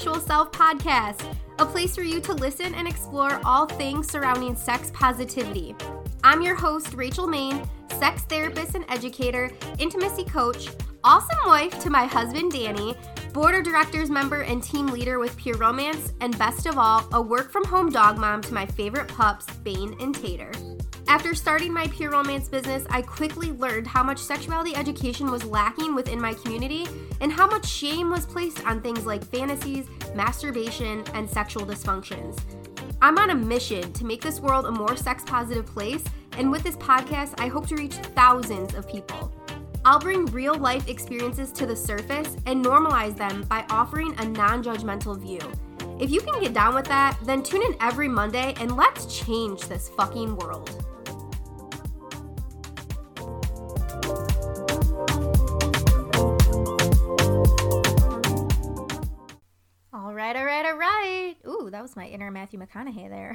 Sexual 0.00 0.20
Self 0.20 0.50
podcast, 0.50 1.36
a 1.58 1.66
place 1.66 1.94
for 1.94 2.00
you 2.00 2.22
to 2.22 2.32
listen 2.32 2.74
and 2.74 2.88
explore 2.88 3.38
all 3.44 3.66
things 3.66 4.10
surrounding 4.10 4.56
sex 4.56 4.90
positivity. 4.94 5.76
I'm 6.24 6.40
your 6.40 6.54
host, 6.54 6.94
Rachel 6.94 7.26
Main, 7.26 7.68
sex 7.98 8.22
therapist 8.22 8.74
and 8.74 8.86
educator, 8.88 9.50
intimacy 9.78 10.24
coach, 10.24 10.70
awesome 11.04 11.36
wife 11.44 11.78
to 11.80 11.90
my 11.90 12.06
husband, 12.06 12.52
Danny, 12.52 12.96
board 13.34 13.54
of 13.54 13.62
directors 13.62 14.08
member 14.08 14.40
and 14.40 14.62
team 14.62 14.86
leader 14.86 15.18
with 15.18 15.36
Pure 15.36 15.58
Romance, 15.58 16.14
and 16.22 16.38
best 16.38 16.64
of 16.64 16.78
all, 16.78 17.06
a 17.12 17.20
work 17.20 17.52
from 17.52 17.66
home 17.66 17.90
dog 17.90 18.16
mom 18.16 18.40
to 18.40 18.54
my 18.54 18.64
favorite 18.64 19.08
pups, 19.08 19.54
Bane 19.56 19.94
and 20.00 20.14
Tater. 20.14 20.50
After 21.10 21.34
starting 21.34 21.72
my 21.72 21.88
Pure 21.88 22.12
Romance 22.12 22.48
business, 22.48 22.86
I 22.88 23.02
quickly 23.02 23.50
learned 23.50 23.88
how 23.88 24.04
much 24.04 24.20
sexuality 24.20 24.76
education 24.76 25.28
was 25.28 25.44
lacking 25.44 25.92
within 25.92 26.20
my 26.20 26.34
community 26.34 26.86
and 27.20 27.32
how 27.32 27.48
much 27.48 27.66
shame 27.66 28.10
was 28.10 28.24
placed 28.24 28.64
on 28.64 28.80
things 28.80 29.04
like 29.04 29.24
fantasies, 29.24 29.88
masturbation, 30.14 31.02
and 31.14 31.28
sexual 31.28 31.66
dysfunctions. 31.66 32.38
I'm 33.02 33.18
on 33.18 33.30
a 33.30 33.34
mission 33.34 33.92
to 33.94 34.04
make 34.04 34.22
this 34.22 34.38
world 34.38 34.66
a 34.66 34.70
more 34.70 34.94
sex 34.94 35.24
positive 35.26 35.66
place, 35.66 36.04
and 36.38 36.48
with 36.48 36.62
this 36.62 36.76
podcast, 36.76 37.34
I 37.40 37.48
hope 37.48 37.66
to 37.66 37.74
reach 37.74 37.94
thousands 37.94 38.74
of 38.74 38.88
people. 38.88 39.32
I'll 39.84 39.98
bring 39.98 40.26
real 40.26 40.54
life 40.54 40.88
experiences 40.88 41.50
to 41.54 41.66
the 41.66 41.74
surface 41.74 42.36
and 42.46 42.64
normalize 42.64 43.16
them 43.16 43.42
by 43.48 43.64
offering 43.68 44.14
a 44.20 44.26
non 44.26 44.62
judgmental 44.62 45.20
view. 45.20 45.40
If 45.98 46.12
you 46.12 46.20
can 46.20 46.40
get 46.40 46.54
down 46.54 46.76
with 46.76 46.86
that, 46.86 47.18
then 47.24 47.42
tune 47.42 47.62
in 47.62 47.74
every 47.80 48.06
Monday 48.06 48.54
and 48.60 48.76
let's 48.76 49.06
change 49.06 49.62
this 49.62 49.88
fucking 49.88 50.36
world. 50.36 50.86
That 61.80 61.84
was 61.84 61.96
my 61.96 62.08
inner 62.08 62.30
Matthew 62.30 62.60
McConaughey 62.60 63.08
there. 63.08 63.34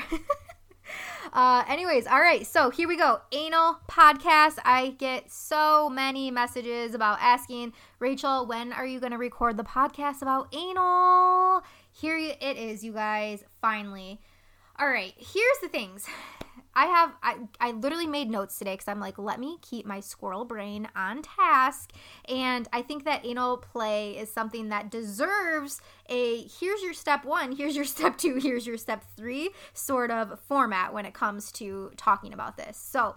uh, 1.33 1.63
anyways, 1.67 2.05
all 2.05 2.19
right, 2.19 2.45
so 2.45 2.69
here 2.69 2.87
we 2.87 2.95
go. 2.95 3.19
Anal 3.31 3.79
podcast. 3.89 4.59
I 4.63 4.93
get 4.99 5.31
so 5.31 5.89
many 5.89 6.29
messages 6.29 6.93
about 6.93 7.17
asking 7.21 7.73
Rachel, 7.97 8.45
when 8.45 8.71
are 8.71 8.85
you 8.85 8.99
going 8.99 9.13
to 9.13 9.17
record 9.17 9.57
the 9.57 9.63
podcast 9.63 10.21
about 10.21 10.53
anal? 10.53 11.63
Here 11.91 12.19
it 12.19 12.55
is, 12.55 12.83
you 12.83 12.93
guys, 12.93 13.43
finally. 13.61 14.21
All 14.77 14.89
right, 14.89 15.15
here's 15.17 15.57
the 15.63 15.67
things. 15.67 16.05
I 16.75 16.85
have 16.85 17.13
I, 17.23 17.37
I 17.59 17.71
literally 17.71 18.07
made 18.07 18.29
notes 18.29 18.57
today 18.59 18.73
because 18.73 18.87
I'm 18.87 18.99
like, 18.99 19.17
let 19.17 19.39
me 19.39 19.57
keep 19.61 19.85
my 19.85 19.99
squirrel 19.99 20.45
brain 20.45 20.87
on 20.95 21.21
task. 21.21 21.91
And 22.27 22.67
I 22.73 22.81
think 22.81 23.05
that 23.05 23.25
anal 23.25 23.57
play 23.57 24.17
is 24.17 24.31
something 24.31 24.69
that 24.69 24.91
deserves 24.91 25.81
a 26.09 26.47
here's 26.59 26.81
your 26.81 26.93
step 26.93 27.23
one, 27.25 27.53
here's 27.53 27.75
your 27.75 27.85
step 27.95 28.17
two, 28.17 28.35
here's 28.35 28.67
your 28.67 28.77
step 28.77 29.03
three 29.15 29.51
sort 29.73 30.11
of 30.11 30.39
format 30.41 30.93
when 30.93 31.05
it 31.05 31.13
comes 31.13 31.51
to 31.53 31.91
talking 31.97 32.33
about 32.33 32.57
this. 32.57 32.77
So, 32.77 33.15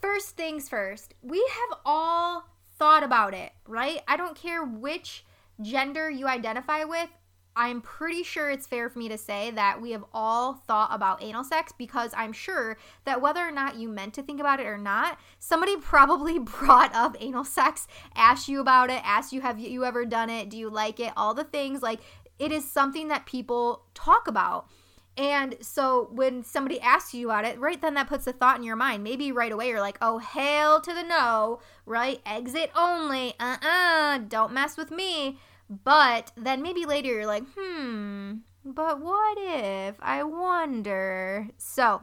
first 0.00 0.36
things 0.36 0.68
first, 0.68 1.14
we 1.22 1.38
have 1.38 1.78
all 1.84 2.48
thought 2.78 3.02
about 3.02 3.34
it, 3.34 3.52
right? 3.66 4.00
I 4.08 4.16
don't 4.16 4.36
care 4.36 4.64
which 4.64 5.24
gender 5.60 6.08
you 6.08 6.26
identify 6.26 6.84
with. 6.84 7.08
I'm 7.58 7.80
pretty 7.80 8.22
sure 8.22 8.48
it's 8.48 8.68
fair 8.68 8.88
for 8.88 9.00
me 9.00 9.08
to 9.08 9.18
say 9.18 9.50
that 9.50 9.82
we 9.82 9.90
have 9.90 10.04
all 10.14 10.62
thought 10.68 10.90
about 10.92 11.20
anal 11.20 11.42
sex 11.42 11.72
because 11.76 12.12
I'm 12.16 12.32
sure 12.32 12.78
that 13.04 13.20
whether 13.20 13.40
or 13.40 13.50
not 13.50 13.74
you 13.74 13.88
meant 13.88 14.14
to 14.14 14.22
think 14.22 14.38
about 14.38 14.60
it 14.60 14.66
or 14.66 14.78
not, 14.78 15.18
somebody 15.40 15.76
probably 15.80 16.38
brought 16.38 16.94
up 16.94 17.16
anal 17.18 17.44
sex, 17.44 17.88
asked 18.14 18.48
you 18.48 18.60
about 18.60 18.90
it, 18.90 19.02
asked 19.04 19.32
you, 19.32 19.40
have 19.40 19.58
you 19.58 19.84
ever 19.84 20.06
done 20.06 20.30
it? 20.30 20.50
Do 20.50 20.56
you 20.56 20.70
like 20.70 21.00
it? 21.00 21.12
All 21.16 21.34
the 21.34 21.42
things. 21.42 21.82
Like, 21.82 21.98
it 22.38 22.52
is 22.52 22.70
something 22.70 23.08
that 23.08 23.26
people 23.26 23.82
talk 23.92 24.28
about. 24.28 24.68
And 25.16 25.56
so 25.60 26.10
when 26.12 26.44
somebody 26.44 26.80
asks 26.80 27.12
you 27.12 27.28
about 27.28 27.44
it, 27.44 27.58
right 27.58 27.82
then 27.82 27.94
that 27.94 28.06
puts 28.06 28.28
a 28.28 28.32
thought 28.32 28.56
in 28.56 28.62
your 28.62 28.76
mind. 28.76 29.02
Maybe 29.02 29.32
right 29.32 29.50
away 29.50 29.66
you're 29.66 29.80
like, 29.80 29.98
oh, 30.00 30.18
hail 30.18 30.80
to 30.80 30.94
the 30.94 31.02
no, 31.02 31.58
right? 31.86 32.20
Exit 32.24 32.70
only. 32.76 33.34
Uh 33.40 33.56
uh-uh, 33.60 33.68
uh, 33.68 34.18
do 34.18 34.36
not 34.36 34.52
mess 34.52 34.76
with 34.76 34.92
me. 34.92 35.40
But 35.70 36.32
then 36.36 36.62
maybe 36.62 36.86
later 36.86 37.08
you're 37.08 37.26
like, 37.26 37.44
hmm, 37.56 38.36
but 38.64 39.00
what 39.00 39.38
if? 39.38 39.96
I 40.00 40.22
wonder. 40.22 41.48
So 41.58 42.02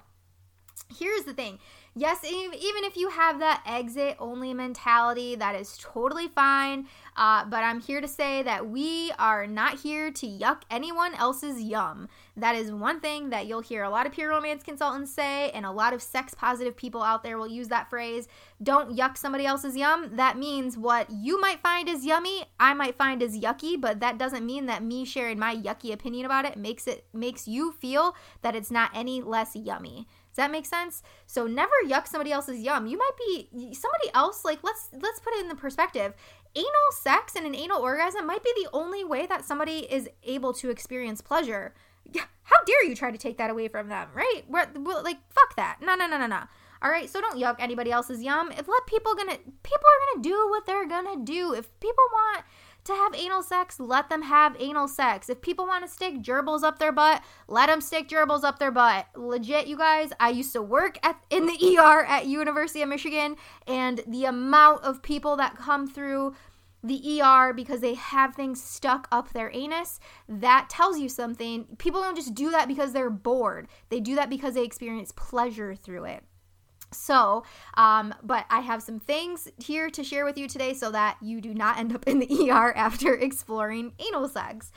here's 0.98 1.24
the 1.24 1.34
thing. 1.34 1.59
Yes, 1.96 2.24
even 2.26 2.84
if 2.84 2.98
you 2.98 3.09
have 3.09 3.40
that 3.40 3.64
exit 3.66 4.18
only 4.20 4.53
mentality, 4.53 5.36
that 5.36 5.56
is 5.56 5.78
totally 5.80 6.28
fine. 6.28 6.88
Uh, 7.16 7.46
but 7.46 7.64
I'm 7.64 7.80
here 7.80 8.02
to 8.02 8.08
say 8.08 8.44
that 8.44 8.68
we 8.68 9.12
are 9.18 9.48
not 9.48 9.80
here 9.80 10.12
to 10.12 10.28
yuck 10.28 10.64
anyone 10.70 11.16
else's 11.16 11.62
yum. 11.62 12.09
That 12.36 12.56
is 12.56 12.72
one 12.72 13.00
thing 13.00 13.30
that 13.30 13.48
you'll 13.48 13.62
hear 13.62 13.84
a 13.84 13.90
lot 13.90 14.06
of 14.06 14.12
Pure 14.12 14.30
Romance 14.30 14.64
consultants 14.64 15.14
say, 15.14 15.50
and 15.52 15.66
a 15.66 15.72
lot 15.72 15.94
of 15.94 16.02
sex 16.02 16.34
positive 16.34 16.76
people 16.76 17.02
out 17.02 17.24
there 17.24 17.38
will 17.38 17.48
use 17.48 17.70
that 17.70 17.90
phrase. 17.90 18.28
Don't 18.62 18.98
yuck 18.98 19.18
somebody 19.18 19.46
else's 19.46 19.78
yum. 19.78 20.18
That 20.18 20.38
means 20.38 20.78
what 20.78 21.09
you 21.09 21.40
might 21.40 21.62
find 21.62 21.88
is 21.88 22.06
yummy, 22.06 22.46
I 22.59 22.74
might 22.74 22.98
find 22.98 23.22
is 23.22 23.38
yucky, 23.38 23.80
but 23.80 24.02
that 24.02 24.18
doesn't 24.18 24.46
mean 24.46 24.66
that 24.66 24.84
me 24.84 25.06
sharing 25.06 25.40
my 25.40 25.56
yucky 25.56 25.94
opinion 25.94 26.26
about 26.26 26.46
it 26.46 26.58
makes 26.58 26.86
it 26.86 27.06
makes 27.14 27.47
you 27.47 27.72
feel 27.72 28.16
that 28.42 28.56
it's 28.56 28.72
not 28.72 28.92
any 28.94 29.22
less 29.22 29.56
yummy. 29.56 30.08
Does 30.36 30.44
that 30.44 30.52
make 30.52 30.66
sense? 30.66 31.02
So 31.28 31.47
never 31.47 31.72
yuck 31.88 32.09
somebody 32.09 32.34
else's 32.34 32.59
yum. 32.59 32.88
You 32.88 32.97
might 32.97 33.18
be 33.18 33.74
somebody 33.74 34.09
else 34.14 34.44
like 34.44 34.59
let's 34.64 34.90
let's 34.92 35.22
put 35.22 35.34
it 35.34 35.40
in 35.40 35.47
the 35.47 35.56
perspective 35.56 36.14
anal 36.55 36.91
sex 36.93 37.35
and 37.35 37.45
an 37.45 37.55
anal 37.55 37.81
orgasm 37.81 38.25
might 38.25 38.43
be 38.43 38.51
the 38.55 38.69
only 38.73 39.03
way 39.03 39.25
that 39.25 39.45
somebody 39.45 39.79
is 39.91 40.09
able 40.23 40.53
to 40.53 40.69
experience 40.69 41.21
pleasure. 41.21 41.73
How 42.43 42.63
dare 42.66 42.85
you 42.85 42.95
try 42.95 43.11
to 43.11 43.17
take 43.17 43.38
that 43.38 43.49
away 43.49 43.67
from 43.67 43.89
them, 43.89 44.07
right? 44.13 44.41
We're, 44.47 44.67
we're 44.75 45.01
like, 45.01 45.17
fuck 45.29 45.55
that. 45.55 45.77
No, 45.81 45.95
no, 45.95 46.05
no, 46.05 46.17
no, 46.17 46.27
no. 46.27 46.43
All 46.81 46.91
right, 46.91 47.09
so 47.09 47.19
don't 47.19 47.39
yuck 47.39 47.55
anybody 47.59 47.91
else's 47.91 48.21
yum. 48.21 48.51
If 48.51 48.67
let 48.67 48.85
people 48.85 49.16
gonna 49.16 49.38
people 49.38 49.88
are 49.88 50.13
gonna 50.13 50.23
do 50.23 50.49
what 50.49 50.66
they're 50.67 50.88
gonna 50.88 51.23
do. 51.23 51.53
If 51.53 51.79
people 51.79 52.03
want 52.11 52.45
to 52.85 52.94
have 52.94 53.16
anal 53.16 53.44
sex, 53.44 53.79
let 53.79 54.09
them 54.09 54.23
have 54.23 54.56
anal 54.59 54.88
sex. 54.88 55.29
If 55.29 55.41
people 55.41 55.66
want 55.66 55.85
to 55.85 55.91
stick 55.91 56.22
gerbils 56.22 56.63
up 56.63 56.79
their 56.79 56.91
butt, 56.91 57.22
let 57.47 57.68
them 57.68 57.81
stick 57.81 58.07
gerbils 58.07 58.44
up 58.44 58.59
their 58.59 58.72
butt. 58.72 59.07
Legit, 59.16 59.68
you 59.68 59.78
guys, 59.78 60.12
I 60.19 60.29
used 60.29 60.53
to 60.53 60.62
work 60.62 60.97
at 61.03 61.19
in 61.29 61.46
the 61.47 61.78
ER 61.79 62.06
at 62.06 62.28
University 62.28 62.81
of 62.81 62.90
Michigan, 62.90 63.35
and 63.68 64.01
the 64.07 64.25
amount 64.25 64.84
of 64.84 65.01
people 65.01 65.35
that 65.38 65.57
come 65.57 65.88
through 65.88 66.35
the 66.84 67.22
ER 67.22 67.51
because 67.51 67.81
they 67.81 67.96
have 67.96 68.35
things 68.35 68.62
stuck 68.62 69.07
up 69.12 69.34
their 69.34 69.50
anus, 69.53 70.00
that 70.29 70.69
tells 70.69 71.00
you 71.00 71.09
something. 71.09 71.66
People 71.79 72.02
don't 72.02 72.16
just 72.16 72.35
do 72.35 72.52
that 72.52 72.67
because 72.67 72.94
they're 72.94 73.09
bored. 73.09 73.67
They 73.90 74.00
do 74.00 74.16
that 74.16 74.29
because 74.29 74.53
they 74.53 74.63
experience 74.63 75.12
pleasure 75.12 75.75
through 75.75 76.06
it. 76.06 76.23
So, 76.91 77.44
um, 77.75 78.13
but 78.23 78.46
I 78.50 78.59
have 78.62 78.81
some 78.81 79.00
things 79.00 79.47
here 79.57 79.90
to 79.90 80.03
share 80.03 80.25
with 80.25 80.38
you 80.38 80.47
today 80.47 80.73
so 80.73 80.91
that 80.91 81.18
you 81.22 81.41
do 81.41 81.53
not 81.53 81.78
end 81.78 81.94
up 81.94 82.07
in 82.07 82.19
the 82.19 82.50
ER 82.51 82.75
after 82.75 83.16
exploring 83.16 83.94
anal 84.00 84.28
sex. 84.28 84.72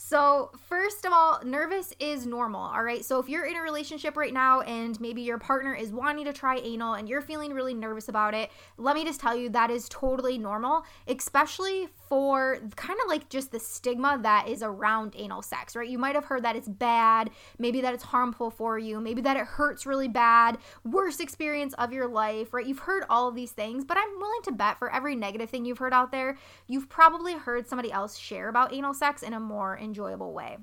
So, 0.00 0.52
first 0.68 1.04
of 1.04 1.12
all, 1.12 1.40
nervous 1.44 1.92
is 1.98 2.24
normal, 2.24 2.60
all 2.60 2.84
right? 2.84 3.04
So, 3.04 3.18
if 3.18 3.28
you're 3.28 3.46
in 3.46 3.56
a 3.56 3.60
relationship 3.62 4.16
right 4.16 4.32
now 4.32 4.60
and 4.60 4.98
maybe 5.00 5.22
your 5.22 5.38
partner 5.38 5.74
is 5.74 5.90
wanting 5.90 6.24
to 6.26 6.32
try 6.32 6.58
anal 6.58 6.94
and 6.94 7.08
you're 7.08 7.20
feeling 7.20 7.52
really 7.52 7.74
nervous 7.74 8.08
about 8.08 8.32
it, 8.32 8.48
let 8.76 8.94
me 8.94 9.04
just 9.04 9.18
tell 9.20 9.36
you 9.36 9.48
that 9.50 9.72
is 9.72 9.88
totally 9.88 10.38
normal, 10.38 10.84
especially 11.08 11.88
for 12.08 12.60
kind 12.76 12.98
of 13.02 13.08
like 13.08 13.28
just 13.28 13.50
the 13.50 13.58
stigma 13.58 14.20
that 14.22 14.46
is 14.46 14.62
around 14.62 15.14
anal 15.16 15.42
sex, 15.42 15.74
right? 15.74 15.88
You 15.88 15.98
might 15.98 16.14
have 16.14 16.24
heard 16.24 16.44
that 16.44 16.54
it's 16.54 16.68
bad, 16.68 17.30
maybe 17.58 17.80
that 17.80 17.92
it's 17.92 18.04
harmful 18.04 18.50
for 18.50 18.78
you, 18.78 19.00
maybe 19.00 19.20
that 19.22 19.36
it 19.36 19.46
hurts 19.46 19.84
really 19.84 20.08
bad, 20.08 20.58
worst 20.84 21.20
experience 21.20 21.74
of 21.74 21.92
your 21.92 22.06
life, 22.06 22.54
right? 22.54 22.64
You've 22.64 22.78
heard 22.78 23.02
all 23.10 23.26
of 23.26 23.34
these 23.34 23.50
things, 23.50 23.84
but 23.84 23.98
I'm 23.98 24.18
willing 24.20 24.42
to 24.44 24.52
bet 24.52 24.78
for 24.78 24.94
every 24.94 25.16
negative 25.16 25.50
thing 25.50 25.64
you've 25.64 25.78
heard 25.78 25.92
out 25.92 26.12
there, 26.12 26.38
you've 26.68 26.88
probably 26.88 27.34
heard 27.34 27.68
somebody 27.68 27.90
else 27.90 28.16
share 28.16 28.48
about 28.48 28.72
anal 28.72 28.94
sex 28.94 29.24
in 29.24 29.34
a 29.34 29.40
more 29.40 29.76
enjoyable 29.88 30.32
way. 30.32 30.58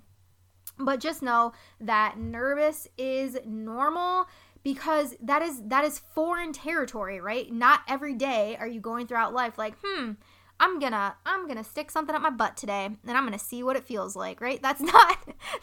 But 0.77 0.99
just 0.99 1.21
know 1.21 1.53
that 1.79 2.17
nervous 2.17 2.87
is 2.97 3.37
normal 3.45 4.27
because 4.63 5.15
that 5.21 5.41
is 5.41 5.61
that 5.67 5.85
is 5.85 5.99
foreign 5.99 6.51
territory, 6.51 7.21
right? 7.21 7.51
Not 7.51 7.81
every 7.87 8.13
day 8.13 8.57
are 8.59 8.67
you 8.67 8.81
going 8.81 9.07
throughout 9.07 9.33
life 9.33 9.57
like, 9.57 9.75
"Hmm, 9.83 10.13
I'm 10.59 10.79
gonna 10.79 11.15
I'm 11.25 11.47
gonna 11.47 11.63
stick 11.63 11.91
something 11.91 12.15
up 12.15 12.21
my 12.21 12.29
butt 12.29 12.55
today 12.55 12.85
and 12.85 13.17
I'm 13.17 13.25
gonna 13.25 13.37
see 13.37 13.61
what 13.61 13.75
it 13.75 13.85
feels 13.85 14.15
like, 14.15 14.39
right? 14.39 14.61
That's 14.61 14.81
not 14.93 15.17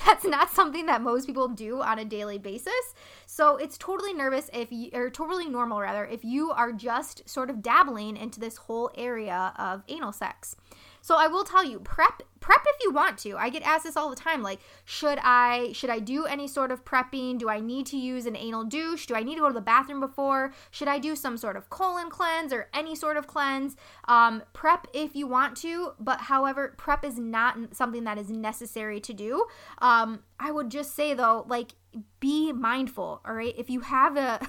that's 0.07 0.25
not 0.25 0.51
something 0.51 0.87
that 0.87 1.01
most 1.01 1.27
people 1.27 1.49
do 1.49 1.81
on 1.81 1.99
a 1.99 2.05
daily 2.05 2.39
basis. 2.39 2.95
So 3.27 3.57
it's 3.57 3.79
totally 3.79 4.13
nervous 4.13 4.51
if 4.53 4.71
you 4.71 4.91
or 4.93 5.09
totally 5.09 5.49
normal 5.49 5.81
rather 5.81 6.05
if 6.05 6.25
you 6.25 6.51
are 6.51 6.73
just 6.73 7.29
sort 7.29 7.49
of 7.49 7.63
dabbling 7.63 8.17
into 8.17 8.39
this 8.39 8.57
whole 8.57 8.91
area 8.97 9.53
of 9.57 9.83
anal 9.89 10.13
sex. 10.13 10.57
So 11.03 11.17
I 11.17 11.27
will 11.27 11.45
tell 11.45 11.65
you, 11.65 11.81
prep 11.81 12.23
prep 12.41 12.63
if 12.67 12.77
you 12.83 12.91
want 12.91 13.19
to. 13.19 13.37
I 13.37 13.51
get 13.51 13.63
asked 13.63 13.85
this 13.85 13.97
all 13.97 14.11
the 14.11 14.17
time 14.17 14.43
like 14.43 14.61
should 14.85 15.19
I 15.23 15.73
should 15.73 15.91
I 15.91 15.99
do 15.99 16.27
any 16.27 16.49
sort 16.49 16.73
of 16.73 16.85
prepping? 16.85 17.39
Do 17.39 17.49
I 17.49 17.61
need 17.61 17.87
to 17.87 17.97
use 17.97 18.27
an 18.27 18.37
anal 18.37 18.65
douche? 18.65 19.07
Do 19.07 19.15
I 19.15 19.23
need 19.23 19.35
to 19.37 19.41
go 19.41 19.49
to 19.49 19.55
the 19.55 19.61
bathroom 19.61 20.01
before? 20.01 20.53
Should 20.71 20.89
I 20.89 20.99
do 20.99 21.15
some 21.15 21.37
sort 21.37 21.57
of 21.57 21.71
colon 21.71 22.09
cleanse 22.09 22.53
or 22.53 22.69
any 22.73 22.95
sort 22.95 23.17
of 23.17 23.27
cleanse? 23.27 23.77
Um, 24.09 24.43
prep 24.53 24.87
if 24.93 25.15
you 25.15 25.27
want 25.27 25.57
to, 25.59 25.93
but 25.99 26.23
however, 26.23 26.75
prep 26.77 27.05
is 27.05 27.19
not 27.19 27.57
something 27.73 28.05
that 28.05 28.19
is 28.19 28.31
necessary 28.31 29.01
to 29.01 29.13
do. 29.13 29.47
Um, 29.79 30.21
I 30.39 30.51
would 30.51 30.71
just 30.71 30.95
say 30.95 31.15
though, 31.15 31.45
like 31.49 31.73
be 32.21 32.53
mindful, 32.53 33.21
all 33.25 33.35
right? 33.35 33.55
If 33.57 33.69
you 33.71 33.81
have 33.81 34.17
a 34.17 34.41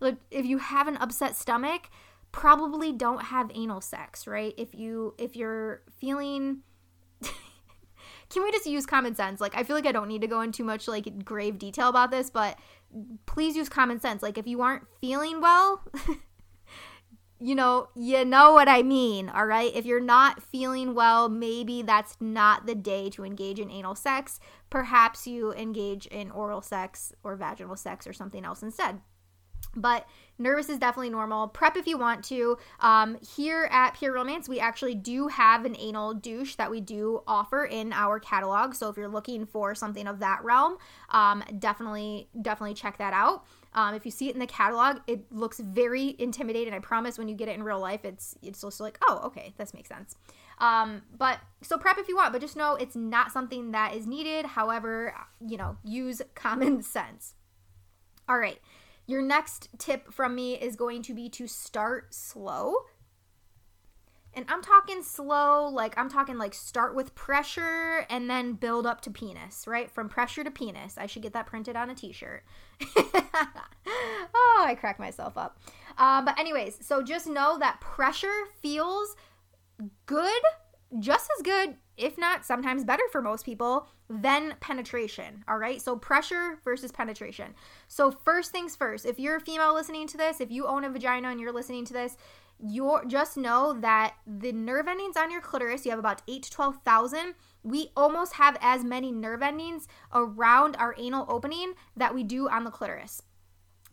if 0.30 0.44
you 0.44 0.58
have 0.58 0.88
an 0.88 0.96
upset 0.98 1.36
stomach, 1.36 1.88
probably 2.34 2.90
don't 2.90 3.22
have 3.22 3.48
anal 3.54 3.80
sex, 3.80 4.26
right? 4.26 4.54
If 4.58 4.74
you 4.74 5.14
if 5.18 5.36
you're 5.36 5.82
feeling 6.00 6.62
can 8.28 8.42
we 8.42 8.50
just 8.50 8.66
use 8.66 8.86
common 8.86 9.14
sense? 9.14 9.40
Like 9.40 9.56
I 9.56 9.62
feel 9.62 9.76
like 9.76 9.86
I 9.86 9.92
don't 9.92 10.08
need 10.08 10.22
to 10.22 10.26
go 10.26 10.40
into 10.40 10.58
too 10.58 10.64
much 10.64 10.88
like 10.88 11.24
grave 11.24 11.58
detail 11.60 11.88
about 11.88 12.10
this, 12.10 12.30
but 12.30 12.58
please 13.26 13.54
use 13.54 13.68
common 13.68 14.00
sense. 14.00 14.20
Like 14.20 14.36
if 14.36 14.48
you 14.48 14.62
aren't 14.62 14.82
feeling 15.00 15.40
well, 15.40 15.84
you 17.38 17.54
know, 17.54 17.88
you 17.94 18.24
know 18.24 18.52
what 18.52 18.68
I 18.68 18.82
mean, 18.82 19.28
all 19.28 19.46
right? 19.46 19.70
If 19.72 19.86
you're 19.86 20.00
not 20.00 20.42
feeling 20.42 20.92
well, 20.92 21.28
maybe 21.28 21.82
that's 21.82 22.16
not 22.20 22.66
the 22.66 22.74
day 22.74 23.10
to 23.10 23.24
engage 23.24 23.60
in 23.60 23.70
anal 23.70 23.94
sex. 23.94 24.40
Perhaps 24.70 25.28
you 25.28 25.52
engage 25.52 26.06
in 26.06 26.32
oral 26.32 26.62
sex 26.62 27.12
or 27.22 27.36
vaginal 27.36 27.76
sex 27.76 28.08
or 28.08 28.12
something 28.12 28.44
else 28.44 28.60
instead. 28.60 29.02
But 29.76 30.06
nervous 30.38 30.68
is 30.68 30.78
definitely 30.78 31.10
normal. 31.10 31.48
Prep 31.48 31.76
if 31.76 31.86
you 31.86 31.96
want 31.98 32.24
to. 32.24 32.58
Um, 32.80 33.18
here 33.36 33.68
at 33.70 33.94
Pure 33.94 34.12
Romance, 34.12 34.48
we 34.48 34.60
actually 34.60 34.94
do 34.94 35.28
have 35.28 35.64
an 35.64 35.76
anal 35.78 36.14
douche 36.14 36.56
that 36.56 36.70
we 36.70 36.80
do 36.80 37.22
offer 37.26 37.64
in 37.64 37.92
our 37.92 38.18
catalog. 38.18 38.74
So 38.74 38.88
if 38.88 38.96
you're 38.96 39.08
looking 39.08 39.46
for 39.46 39.74
something 39.74 40.06
of 40.06 40.18
that 40.20 40.42
realm, 40.44 40.78
um, 41.10 41.42
definitely 41.58 42.28
definitely 42.40 42.74
check 42.74 42.98
that 42.98 43.12
out. 43.12 43.44
Um, 43.74 43.94
if 43.94 44.04
you 44.04 44.12
see 44.12 44.28
it 44.28 44.34
in 44.34 44.40
the 44.40 44.46
catalog, 44.46 44.98
it 45.06 45.30
looks 45.32 45.58
very 45.58 46.14
intimidating. 46.18 46.72
I 46.74 46.78
promise 46.78 47.18
when 47.18 47.28
you 47.28 47.34
get 47.34 47.48
it 47.48 47.56
in 47.56 47.62
real 47.62 47.80
life, 47.80 48.04
it's 48.04 48.36
it's 48.42 48.60
just 48.60 48.80
like, 48.80 48.98
oh, 49.08 49.20
okay, 49.24 49.54
this 49.58 49.74
makes 49.74 49.88
sense. 49.88 50.16
Um, 50.58 51.02
but 51.16 51.40
so 51.62 51.76
prep 51.76 51.98
if 51.98 52.08
you 52.08 52.16
want, 52.16 52.32
but 52.32 52.40
just 52.40 52.56
know 52.56 52.76
it's 52.76 52.94
not 52.94 53.32
something 53.32 53.72
that 53.72 53.94
is 53.94 54.06
needed. 54.06 54.46
However, 54.46 55.14
you 55.44 55.56
know, 55.56 55.76
use 55.84 56.22
common 56.34 56.82
sense. 56.82 57.34
All 58.28 58.38
right. 58.38 58.58
Your 59.06 59.22
next 59.22 59.68
tip 59.78 60.12
from 60.12 60.34
me 60.34 60.54
is 60.54 60.76
going 60.76 61.02
to 61.02 61.14
be 61.14 61.28
to 61.30 61.46
start 61.46 62.14
slow. 62.14 62.74
And 64.36 64.46
I'm 64.48 64.62
talking 64.62 65.02
slow, 65.02 65.68
like 65.68 65.96
I'm 65.96 66.08
talking 66.08 66.38
like 66.38 66.54
start 66.54 66.94
with 66.96 67.14
pressure 67.14 68.04
and 68.10 68.28
then 68.28 68.54
build 68.54 68.84
up 68.86 69.00
to 69.02 69.10
penis, 69.10 69.66
right? 69.66 69.90
From 69.90 70.08
pressure 70.08 70.42
to 70.42 70.50
penis. 70.50 70.98
I 70.98 71.06
should 71.06 71.22
get 71.22 71.34
that 71.34 71.46
printed 71.46 71.76
on 71.76 71.90
a 71.90 71.94
t 71.94 72.12
shirt. 72.12 72.42
oh, 72.96 74.64
I 74.66 74.74
crack 74.74 74.98
myself 74.98 75.36
up. 75.38 75.60
Uh, 75.96 76.22
but, 76.22 76.38
anyways, 76.38 76.78
so 76.80 77.02
just 77.02 77.28
know 77.28 77.58
that 77.58 77.80
pressure 77.80 78.46
feels 78.60 79.14
good, 80.06 80.42
just 80.98 81.30
as 81.38 81.42
good, 81.42 81.76
if 81.96 82.18
not 82.18 82.44
sometimes 82.44 82.84
better 82.84 83.04
for 83.12 83.22
most 83.22 83.44
people, 83.44 83.86
than 84.08 84.54
penetration. 84.60 85.44
All 85.48 85.58
right. 85.58 85.80
So 85.80 85.96
pressure 85.96 86.58
versus 86.64 86.92
penetration. 86.92 87.54
So, 87.88 88.10
first 88.10 88.52
things 88.52 88.76
first, 88.76 89.06
if 89.06 89.18
you're 89.18 89.36
a 89.36 89.40
female 89.40 89.74
listening 89.74 90.06
to 90.08 90.16
this, 90.16 90.40
if 90.40 90.50
you 90.50 90.66
own 90.66 90.84
a 90.84 90.90
vagina 90.90 91.28
and 91.28 91.40
you're 91.40 91.52
listening 91.52 91.84
to 91.86 91.92
this, 91.92 92.16
you're 92.60 93.04
just 93.06 93.36
know 93.36 93.72
that 93.80 94.14
the 94.26 94.52
nerve 94.52 94.88
endings 94.88 95.16
on 95.16 95.30
your 95.30 95.40
clitoris, 95.40 95.84
you 95.84 95.90
have 95.90 95.98
about 95.98 96.22
8 96.28 96.42
to 96.42 96.50
12,000. 96.50 97.34
We 97.62 97.90
almost 97.96 98.34
have 98.34 98.56
as 98.60 98.84
many 98.84 99.10
nerve 99.10 99.42
endings 99.42 99.88
around 100.12 100.76
our 100.76 100.94
anal 100.98 101.26
opening 101.28 101.74
that 101.96 102.14
we 102.14 102.22
do 102.22 102.48
on 102.48 102.64
the 102.64 102.70
clitoris. 102.70 103.22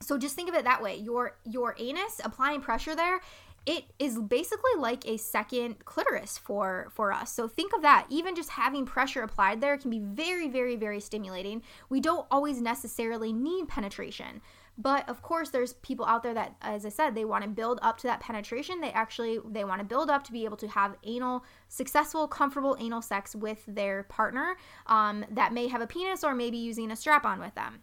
So 0.02 0.18
just 0.18 0.36
think 0.36 0.50
of 0.50 0.56
it 0.56 0.64
that 0.64 0.82
way. 0.82 0.98
Your 0.98 1.38
your 1.46 1.76
anus 1.80 2.20
applying 2.24 2.62
pressure 2.62 2.96
there 2.96 3.22
it 3.66 3.86
is 4.00 4.18
basically 4.20 4.72
like 4.78 5.08
a 5.08 5.18
second 5.18 5.86
clitoris 5.86 6.38
for 6.38 6.90
for 6.92 7.12
us. 7.12 7.32
So 7.32 7.48
think 7.48 7.74
of 7.74 7.82
that. 7.84 8.08
Even 8.10 8.36
just 8.36 8.50
having 8.50 8.86
pressure 8.86 9.22
applied 9.22 9.62
there 9.62 9.78
can 9.78 9.92
be 9.92 10.00
very 10.00 10.48
very 10.48 10.76
very 10.76 11.00
stimulating. 11.00 11.62
We 11.90 12.00
don't 12.00 12.26
always 12.32 12.62
necessarily 12.62 13.32
need 13.32 13.68
penetration 13.68 14.42
but 14.78 15.08
of 15.10 15.22
course 15.22 15.50
there's 15.50 15.74
people 15.74 16.06
out 16.06 16.24
there 16.24 16.34
that 16.34 16.56
as 16.62 16.86
i 16.86 16.90
said 16.90 17.14
they 17.14 17.26
want 17.26 17.44
to 17.44 17.50
build 17.50 17.80
up 17.82 17.98
to 17.98 18.08
that 18.08 18.20
penetration. 18.20 18.82
They 18.82 18.92
actually 18.92 19.40
they 19.50 19.64
want 19.64 19.80
to 19.80 19.86
build 19.86 20.10
up 20.10 20.24
to 20.26 20.32
be 20.32 20.46
able 20.46 20.58
to 20.58 20.68
have 20.68 20.96
anal 21.04 21.44
successful 21.68 22.28
comfortable 22.28 22.78
anal 22.80 23.02
sex 23.02 23.36
with 23.36 23.64
their 23.68 24.04
partner 24.04 24.58
um, 24.88 25.26
that 25.30 25.54
may 25.54 25.68
have 25.68 25.82
a 25.82 25.88
penis 25.88 26.24
or 26.24 26.34
maybe 26.34 26.58
using 26.58 26.92
a 26.92 26.96
strap 26.96 27.26
on 27.26 27.40
with 27.40 27.54
them. 27.56 27.82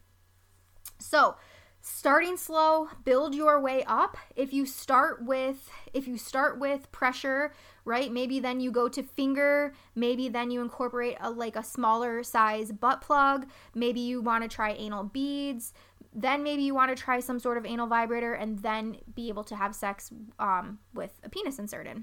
So 0.98 1.36
starting 1.80 2.36
slow 2.36 2.88
build 3.04 3.34
your 3.34 3.60
way 3.60 3.84
up. 3.84 4.16
If 4.36 4.52
you 4.52 4.66
start 4.66 5.24
with 5.24 5.70
if 5.92 6.06
you 6.06 6.18
start 6.18 6.58
with 6.58 6.90
pressure 6.92 7.52
right 7.84 8.12
maybe 8.12 8.40
then 8.40 8.60
you 8.60 8.70
go 8.70 8.88
to 8.88 9.02
finger 9.02 9.72
maybe 9.94 10.28
then 10.28 10.50
you 10.50 10.60
incorporate 10.60 11.16
a 11.20 11.30
like 11.30 11.56
a 11.56 11.62
smaller 11.62 12.22
size 12.22 12.72
butt 12.72 13.00
plug. 13.00 13.46
Maybe 13.74 14.00
you 14.00 14.20
want 14.20 14.42
to 14.42 14.48
try 14.48 14.72
anal 14.72 15.04
beads. 15.04 15.72
Then 16.14 16.42
maybe 16.42 16.62
you 16.62 16.74
want 16.74 16.96
to 16.96 17.00
try 17.00 17.20
some 17.20 17.38
sort 17.38 17.58
of 17.58 17.66
anal 17.66 17.86
vibrator 17.86 18.34
and 18.34 18.58
then 18.58 18.98
be 19.14 19.28
able 19.28 19.44
to 19.44 19.56
have 19.56 19.74
sex 19.74 20.10
um, 20.38 20.78
with 20.94 21.12
a 21.22 21.28
penis 21.28 21.58
inserted. 21.58 22.02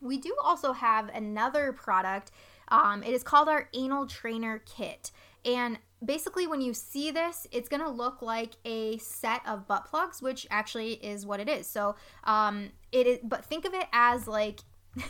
We 0.00 0.18
do 0.18 0.34
also 0.42 0.72
have 0.72 1.08
another 1.10 1.72
product 1.72 2.32
um, 2.72 3.02
it 3.02 3.12
is 3.12 3.22
called 3.22 3.48
our 3.48 3.68
anal 3.74 4.06
trainer 4.06 4.62
kit. 4.64 5.12
And 5.44 5.78
basically 6.04 6.46
when 6.46 6.60
you 6.60 6.74
see 6.74 7.10
this 7.10 7.46
it's 7.50 7.68
going 7.68 7.82
to 7.82 7.88
look 7.88 8.22
like 8.22 8.52
a 8.64 8.98
set 8.98 9.40
of 9.46 9.66
butt 9.66 9.84
plugs 9.84 10.20
which 10.20 10.46
actually 10.50 10.92
is 10.94 11.24
what 11.26 11.40
it 11.40 11.48
is. 11.48 11.66
So 11.66 11.96
um 12.24 12.70
it 12.90 13.06
is 13.06 13.18
but 13.22 13.44
think 13.44 13.64
of 13.64 13.74
it 13.74 13.86
as 13.92 14.26
like 14.26 14.60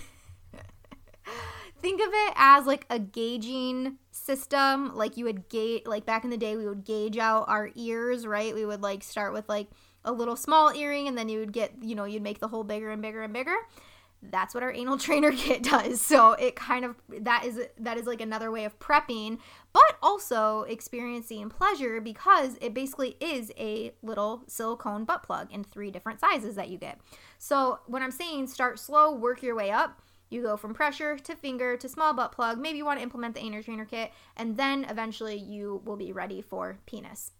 think 1.80 2.00
of 2.00 2.08
it 2.12 2.34
as 2.36 2.66
like 2.66 2.86
a 2.90 2.98
gauging 2.98 3.98
system. 4.10 4.94
Like 4.94 5.16
you 5.16 5.24
would 5.24 5.48
gauge 5.48 5.82
like 5.86 6.04
back 6.06 6.24
in 6.24 6.30
the 6.30 6.36
day 6.36 6.56
we 6.56 6.66
would 6.66 6.84
gauge 6.84 7.18
out 7.18 7.48
our 7.48 7.70
ears 7.74 8.26
right? 8.26 8.54
We 8.54 8.64
would 8.64 8.82
like 8.82 9.02
start 9.02 9.32
with 9.32 9.48
like 9.48 9.68
a 10.04 10.12
little 10.12 10.36
small 10.36 10.72
earring 10.74 11.08
and 11.08 11.16
then 11.16 11.28
you 11.28 11.38
would 11.38 11.52
get 11.52 11.72
you 11.80 11.94
know 11.94 12.04
you'd 12.04 12.22
make 12.22 12.40
the 12.40 12.48
hole 12.48 12.64
bigger 12.64 12.90
and 12.90 13.02
bigger 13.02 13.22
and 13.22 13.32
bigger 13.32 13.56
that's 14.22 14.54
what 14.54 14.62
our 14.62 14.72
anal 14.72 14.98
trainer 14.98 15.32
kit 15.32 15.62
does. 15.62 16.00
So 16.00 16.32
it 16.32 16.56
kind 16.56 16.84
of 16.84 16.96
that 17.20 17.44
is 17.44 17.60
that 17.78 17.96
is 17.96 18.06
like 18.06 18.20
another 18.20 18.50
way 18.50 18.64
of 18.64 18.78
prepping 18.78 19.38
but 19.72 19.96
also 20.02 20.62
experiencing 20.62 21.48
pleasure 21.48 22.00
because 22.00 22.58
it 22.60 22.74
basically 22.74 23.16
is 23.20 23.50
a 23.58 23.94
little 24.02 24.42
silicone 24.46 25.04
butt 25.04 25.22
plug 25.22 25.50
in 25.50 25.64
three 25.64 25.90
different 25.90 26.20
sizes 26.20 26.56
that 26.56 26.68
you 26.68 26.78
get. 26.78 27.00
So 27.38 27.80
when 27.86 28.02
i'm 28.02 28.10
saying 28.10 28.46
start 28.46 28.78
slow 28.78 29.14
work 29.14 29.42
your 29.42 29.54
way 29.54 29.70
up. 29.70 30.00
You 30.30 30.40
go 30.40 30.56
from 30.56 30.72
pressure 30.72 31.18
to 31.18 31.36
finger 31.36 31.76
to 31.76 31.88
small 31.90 32.14
butt 32.14 32.32
plug. 32.32 32.58
Maybe 32.58 32.78
you 32.78 32.86
want 32.86 32.98
to 32.98 33.02
implement 33.02 33.34
the 33.34 33.42
anal 33.42 33.62
trainer 33.62 33.84
kit 33.84 34.12
and 34.36 34.56
then 34.56 34.86
eventually 34.88 35.36
you 35.36 35.82
will 35.84 35.96
be 35.96 36.12
ready 36.12 36.40
for 36.40 36.78
penis 36.86 37.32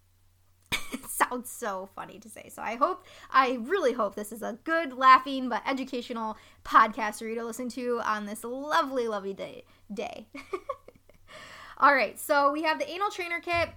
sounds 1.07 1.49
so 1.49 1.89
funny 1.95 2.19
to 2.19 2.29
say. 2.29 2.49
So 2.53 2.61
I 2.61 2.75
hope, 2.75 3.05
I 3.31 3.59
really 3.61 3.93
hope 3.93 4.15
this 4.15 4.31
is 4.31 4.41
a 4.41 4.57
good, 4.63 4.93
laughing, 4.93 5.49
but 5.49 5.61
educational 5.67 6.37
podcast 6.63 7.19
for 7.19 7.25
you 7.25 7.35
to 7.35 7.45
listen 7.45 7.69
to 7.69 8.01
on 8.03 8.25
this 8.25 8.43
lovely, 8.43 9.07
lovely 9.07 9.33
day. 9.33 9.63
Day. 9.93 10.27
All 11.77 11.93
right, 11.93 12.19
so 12.19 12.51
we 12.51 12.63
have 12.63 12.79
the 12.79 12.89
anal 12.89 13.09
trainer 13.09 13.39
kit. 13.39 13.69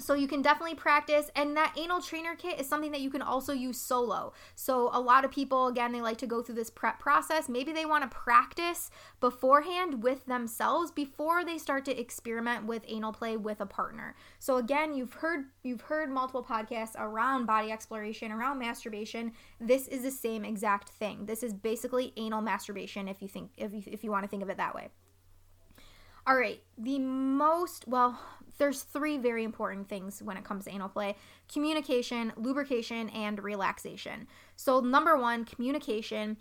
So 0.00 0.14
you 0.14 0.26
can 0.26 0.42
definitely 0.42 0.74
practice, 0.74 1.30
and 1.36 1.56
that 1.56 1.74
anal 1.78 2.00
trainer 2.00 2.34
kit 2.34 2.58
is 2.58 2.66
something 2.66 2.90
that 2.92 3.02
you 3.02 3.10
can 3.10 3.22
also 3.22 3.52
use 3.52 3.78
solo. 3.78 4.32
So 4.54 4.90
a 4.92 5.00
lot 5.00 5.24
of 5.24 5.30
people, 5.30 5.68
again, 5.68 5.92
they 5.92 6.00
like 6.00 6.18
to 6.18 6.26
go 6.26 6.42
through 6.42 6.54
this 6.54 6.70
prep 6.70 6.98
process. 6.98 7.48
Maybe 7.48 7.72
they 7.72 7.84
want 7.84 8.02
to 8.02 8.08
practice 8.08 8.90
beforehand 9.20 10.02
with 10.02 10.24
themselves 10.26 10.90
before 10.90 11.44
they 11.44 11.58
start 11.58 11.84
to 11.84 12.00
experiment 12.00 12.66
with 12.66 12.82
anal 12.88 13.12
play 13.12 13.36
with 13.36 13.60
a 13.60 13.66
partner. 13.66 14.16
So 14.38 14.56
again, 14.56 14.94
you've 14.94 15.12
heard 15.12 15.46
you've 15.62 15.82
heard 15.82 16.10
multiple 16.10 16.42
podcasts 16.42 16.94
around 16.98 17.46
body 17.46 17.70
exploration, 17.70 18.32
around 18.32 18.58
masturbation. 18.58 19.32
This 19.60 19.86
is 19.88 20.02
the 20.02 20.10
same 20.10 20.44
exact 20.44 20.88
thing. 20.88 21.26
This 21.26 21.42
is 21.42 21.52
basically 21.52 22.12
anal 22.16 22.40
masturbation 22.40 23.08
if 23.08 23.20
you 23.20 23.28
think 23.28 23.50
if 23.56 23.72
you, 23.72 23.82
if 23.86 24.02
you 24.02 24.10
want 24.10 24.24
to 24.24 24.28
think 24.28 24.42
of 24.42 24.48
it 24.48 24.56
that 24.56 24.74
way. 24.74 24.88
All 26.30 26.36
right, 26.36 26.62
the 26.78 27.00
most 27.00 27.88
well, 27.88 28.16
there's 28.56 28.82
three 28.82 29.18
very 29.18 29.42
important 29.42 29.88
things 29.88 30.22
when 30.22 30.36
it 30.36 30.44
comes 30.44 30.66
to 30.66 30.70
anal 30.70 30.88
play 30.88 31.16
communication, 31.52 32.32
lubrication, 32.36 33.08
and 33.08 33.42
relaxation. 33.42 34.28
So, 34.54 34.78
number 34.78 35.16
one, 35.16 35.44
communication. 35.44 36.36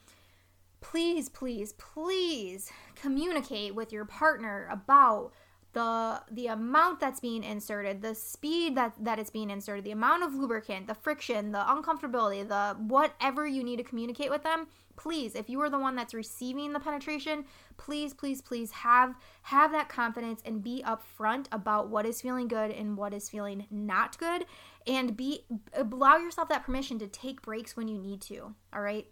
Please, 0.79 1.27
please, 1.27 1.73
please 1.73 2.71
communicate 2.93 3.73
with 3.73 3.91
your 3.91 4.05
partner 4.05 4.69
about 4.71 5.31
the 5.73 6.21
the 6.31 6.47
amount 6.47 6.99
that's 6.99 7.19
being 7.19 7.43
inserted, 7.43 8.01
the 8.01 8.15
speed 8.15 8.75
that 8.75 8.93
that 8.99 9.19
it's 9.19 9.29
being 9.29 9.49
inserted, 9.49 9.83
the 9.83 9.91
amount 9.91 10.23
of 10.23 10.33
lubricant, 10.33 10.87
the 10.87 10.95
friction, 10.95 11.51
the 11.51 11.59
uncomfortability, 11.59 12.47
the 12.47 12.75
whatever 12.79 13.45
you 13.45 13.63
need 13.63 13.77
to 13.77 13.83
communicate 13.83 14.31
with 14.31 14.43
them, 14.43 14.67
please, 14.95 15.35
if 15.35 15.49
you 15.49 15.61
are 15.61 15.69
the 15.69 15.79
one 15.79 15.95
that's 15.95 16.13
receiving 16.13 16.73
the 16.73 16.79
penetration, 16.79 17.45
please, 17.77 18.13
please, 18.13 18.41
please 18.41 18.71
have 18.71 19.15
have 19.43 19.71
that 19.71 19.89
confidence 19.89 20.41
and 20.43 20.63
be 20.63 20.83
upfront 20.85 21.45
about 21.51 21.89
what 21.89 22.05
is 22.05 22.21
feeling 22.21 22.47
good 22.47 22.71
and 22.71 22.97
what 22.97 23.13
is 23.13 23.29
feeling 23.29 23.65
not 23.71 24.17
good 24.17 24.45
and 24.87 25.15
be 25.15 25.45
allow 25.73 26.17
yourself 26.17 26.49
that 26.49 26.63
permission 26.63 26.99
to 26.99 27.07
take 27.07 27.41
breaks 27.41 27.77
when 27.77 27.87
you 27.87 27.97
need 27.97 28.21
to. 28.21 28.53
All 28.73 28.81
right? 28.81 29.07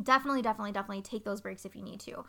Definitely, 0.00 0.42
definitely, 0.42 0.72
definitely 0.72 1.02
take 1.02 1.24
those 1.24 1.40
breaks 1.40 1.64
if 1.64 1.76
you 1.76 1.82
need 1.82 2.00
to. 2.00 2.24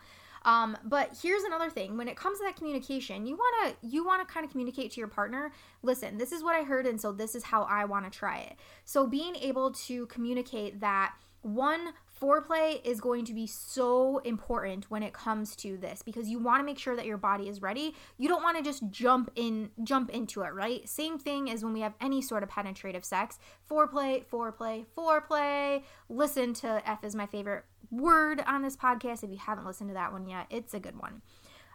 Um, 0.46 0.78
but 0.84 1.18
here's 1.20 1.42
another 1.42 1.68
thing: 1.68 1.98
when 1.98 2.08
it 2.08 2.16
comes 2.16 2.38
to 2.38 2.44
that 2.44 2.56
communication, 2.56 3.26
you 3.26 3.36
wanna 3.36 3.74
you 3.82 4.06
wanna 4.06 4.24
kind 4.24 4.46
of 4.46 4.50
communicate 4.50 4.92
to 4.92 5.00
your 5.00 5.08
partner. 5.08 5.52
Listen, 5.82 6.16
this 6.16 6.32
is 6.32 6.42
what 6.42 6.56
I 6.56 6.62
heard, 6.62 6.86
and 6.86 6.98
so 6.98 7.12
this 7.12 7.34
is 7.34 7.42
how 7.42 7.64
I 7.64 7.84
want 7.84 8.10
to 8.10 8.18
try 8.18 8.38
it. 8.38 8.56
So 8.84 9.06
being 9.06 9.36
able 9.36 9.72
to 9.72 10.06
communicate 10.06 10.80
that 10.80 11.14
one 11.42 11.92
foreplay 12.20 12.84
is 12.84 13.00
going 13.00 13.24
to 13.24 13.34
be 13.34 13.46
so 13.46 14.18
important 14.18 14.90
when 14.90 15.02
it 15.02 15.12
comes 15.12 15.54
to 15.54 15.76
this 15.76 16.02
because 16.02 16.28
you 16.28 16.38
want 16.38 16.60
to 16.60 16.64
make 16.64 16.78
sure 16.78 16.96
that 16.96 17.06
your 17.06 17.18
body 17.18 17.48
is 17.48 17.62
ready. 17.62 17.94
You 18.18 18.28
don't 18.28 18.42
want 18.42 18.56
to 18.56 18.64
just 18.64 18.90
jump 18.90 19.30
in 19.36 19.70
jump 19.84 20.10
into 20.10 20.42
it, 20.42 20.52
right? 20.54 20.88
Same 20.88 21.18
thing 21.18 21.50
as 21.50 21.62
when 21.62 21.72
we 21.72 21.80
have 21.80 21.94
any 22.00 22.22
sort 22.22 22.42
of 22.42 22.48
penetrative 22.48 23.04
sex. 23.04 23.38
Foreplay, 23.70 24.24
foreplay, 24.26 24.86
foreplay. 24.96 25.82
Listen 26.08 26.54
to 26.54 26.82
F 26.88 27.04
is 27.04 27.14
my 27.14 27.26
favorite 27.26 27.64
word 27.90 28.42
on 28.46 28.62
this 28.62 28.76
podcast 28.76 29.22
if 29.22 29.30
you 29.30 29.38
haven't 29.38 29.66
listened 29.66 29.90
to 29.90 29.94
that 29.94 30.12
one 30.12 30.28
yet. 30.28 30.46
It's 30.50 30.74
a 30.74 30.80
good 30.80 30.98
one. 30.98 31.22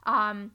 Um 0.05 0.51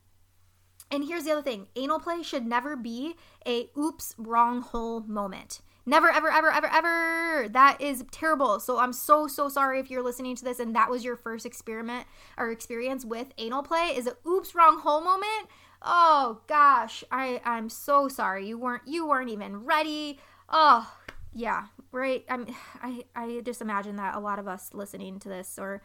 and 0.91 1.05
here's 1.05 1.25
the 1.25 1.33
other 1.33 1.43
thing. 1.43 1.69
Anal 1.75 1.99
play 1.99 2.23
should 2.23 2.47
never 2.47 2.77
be 2.77 3.17
a 3.47 3.69
oops 3.77 4.15
wrong 4.19 4.63
hole 4.63 5.01
moment. 5.01 5.61
Never, 5.89 6.11
ever, 6.11 6.29
ever, 6.29 6.51
ever, 6.51 6.67
ever. 6.67 7.49
That 7.49 7.81
is 7.81 8.05
terrible. 8.11 8.59
So 8.59 8.79
I'm 8.79 8.93
so, 8.93 9.29
so 9.29 9.49
sorry 9.49 9.79
if 9.79 9.89
you're 9.89 10.03
listening 10.03 10.35
to 10.35 10.45
this 10.45 10.59
and 10.59 10.75
that 10.75 10.91
was 10.91 11.05
your 11.05 11.15
first 11.15 11.47
experiment 11.47 12.07
or 12.37 12.51
experience 12.51 13.05
with 13.05 13.29
anal 13.39 13.63
play. 13.63 13.95
Is 13.97 14.09
it 14.09 14.17
oops, 14.27 14.55
wrong 14.55 14.81
hole 14.81 15.01
moment? 15.01 15.49
Oh 15.83 16.41
gosh, 16.49 17.05
I 17.13 17.41
I'm 17.45 17.69
so 17.69 18.09
sorry. 18.09 18.49
You 18.49 18.59
weren't 18.59 18.83
you 18.87 19.07
weren't 19.07 19.31
even 19.31 19.65
ready. 19.65 20.19
Oh 20.49 20.93
yeah, 21.37 21.67
right. 21.93 22.25
I'm 22.29 22.47
I 22.83 23.05
I 23.15 23.43
just 23.45 23.61
imagine 23.61 23.97
that 23.97 24.17
a 24.17 24.21
lot 24.21 24.39
of 24.39 24.49
us 24.49 24.71
listening 24.73 25.19
to 25.21 25.29
this 25.29 25.59
or 25.59 25.83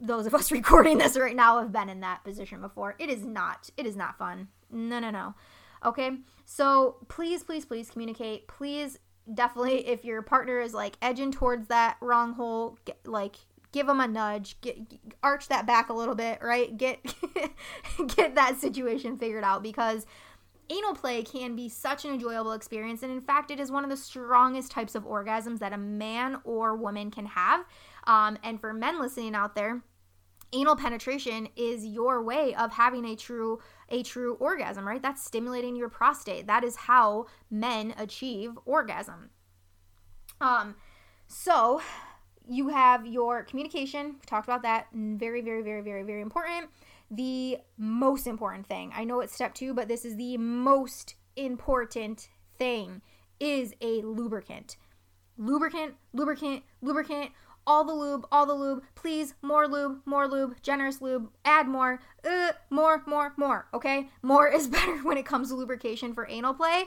those 0.00 0.26
of 0.26 0.34
us 0.34 0.50
recording 0.52 0.98
this 0.98 1.18
right 1.18 1.36
now 1.36 1.58
have 1.58 1.72
been 1.72 1.88
in 1.88 2.00
that 2.00 2.24
position 2.24 2.60
before. 2.60 2.94
It 2.98 3.10
is 3.10 3.24
not. 3.24 3.68
It 3.76 3.84
is 3.84 3.96
not 3.96 4.16
fun. 4.16 4.48
No, 4.70 5.00
no, 5.00 5.10
no. 5.10 5.34
Okay. 5.84 6.12
So 6.44 6.96
please, 7.08 7.42
please, 7.42 7.64
please 7.64 7.90
communicate. 7.90 8.46
Please 8.48 8.98
definitely 9.34 9.86
if 9.88 10.04
your 10.04 10.22
partner 10.22 10.60
is 10.60 10.72
like 10.72 10.96
edging 11.02 11.32
towards 11.32 11.68
that 11.68 11.96
wrong 12.00 12.34
hole 12.34 12.78
get, 12.84 12.98
like 13.06 13.36
give 13.72 13.86
them 13.86 14.00
a 14.00 14.08
nudge 14.08 14.60
get, 14.60 14.78
arch 15.22 15.48
that 15.48 15.66
back 15.66 15.90
a 15.90 15.92
little 15.92 16.16
bit 16.16 16.40
right 16.42 16.76
get 16.76 16.98
get 18.16 18.34
that 18.34 18.60
situation 18.60 19.16
figured 19.16 19.44
out 19.44 19.62
because 19.62 20.06
anal 20.70 20.94
play 20.94 21.22
can 21.22 21.56
be 21.56 21.68
such 21.68 22.04
an 22.04 22.12
enjoyable 22.12 22.52
experience 22.52 23.02
and 23.02 23.12
in 23.12 23.20
fact 23.20 23.50
it 23.50 23.58
is 23.58 23.70
one 23.70 23.84
of 23.84 23.90
the 23.90 23.96
strongest 23.96 24.70
types 24.70 24.94
of 24.94 25.04
orgasms 25.04 25.58
that 25.58 25.72
a 25.72 25.78
man 25.78 26.38
or 26.44 26.76
woman 26.76 27.10
can 27.10 27.26
have. 27.26 27.64
Um, 28.04 28.38
and 28.42 28.60
for 28.60 28.72
men 28.72 29.00
listening 29.00 29.34
out 29.34 29.54
there 29.54 29.82
anal 30.52 30.76
penetration 30.76 31.48
is 31.56 31.86
your 31.86 32.22
way 32.22 32.54
of 32.54 32.72
having 32.72 33.04
a 33.04 33.16
true 33.16 33.60
a 33.88 34.02
true 34.02 34.34
orgasm 34.34 34.86
right? 34.86 35.02
That's 35.02 35.24
stimulating 35.24 35.76
your 35.76 35.88
prostate. 35.88 36.46
That 36.46 36.64
is 36.64 36.76
how 36.76 37.26
men 37.50 37.94
achieve 37.98 38.58
orgasm. 38.64 39.30
Um 40.40 40.76
so 41.26 41.80
you 42.48 42.68
have 42.68 43.06
your 43.06 43.44
communication. 43.44 44.16
We 44.20 44.26
talked 44.26 44.48
about 44.48 44.62
that. 44.62 44.86
Very 44.92 45.40
very 45.40 45.62
very 45.62 45.82
very 45.82 46.02
very 46.02 46.22
important 46.22 46.70
the 47.10 47.58
most 47.76 48.26
important 48.26 48.66
thing 48.66 48.92
i 48.94 49.04
know 49.04 49.20
it's 49.20 49.34
step 49.34 49.54
2 49.54 49.74
but 49.74 49.88
this 49.88 50.04
is 50.04 50.16
the 50.16 50.36
most 50.36 51.14
important 51.36 52.28
thing 52.58 53.02
is 53.38 53.74
a 53.80 54.02
lubricant 54.02 54.76
lubricant 55.36 55.94
lubricant 56.12 56.62
lubricant 56.82 57.30
all 57.66 57.84
the 57.84 57.92
lube, 57.92 58.26
all 58.32 58.46
the 58.46 58.54
lube, 58.54 58.82
please, 58.94 59.34
more 59.42 59.68
lube, 59.68 60.00
more 60.04 60.26
lube, 60.26 60.56
generous 60.62 61.00
lube, 61.00 61.30
add 61.44 61.68
more, 61.68 62.00
uh, 62.24 62.52
more, 62.70 63.02
more, 63.06 63.32
more, 63.36 63.68
okay? 63.74 64.08
More 64.22 64.48
is 64.48 64.66
better 64.76 64.96
when 64.98 65.18
it 65.18 65.26
comes 65.26 65.48
to 65.48 65.54
lubrication 65.54 66.14
for 66.14 66.26
anal 66.28 66.54
play. 66.54 66.84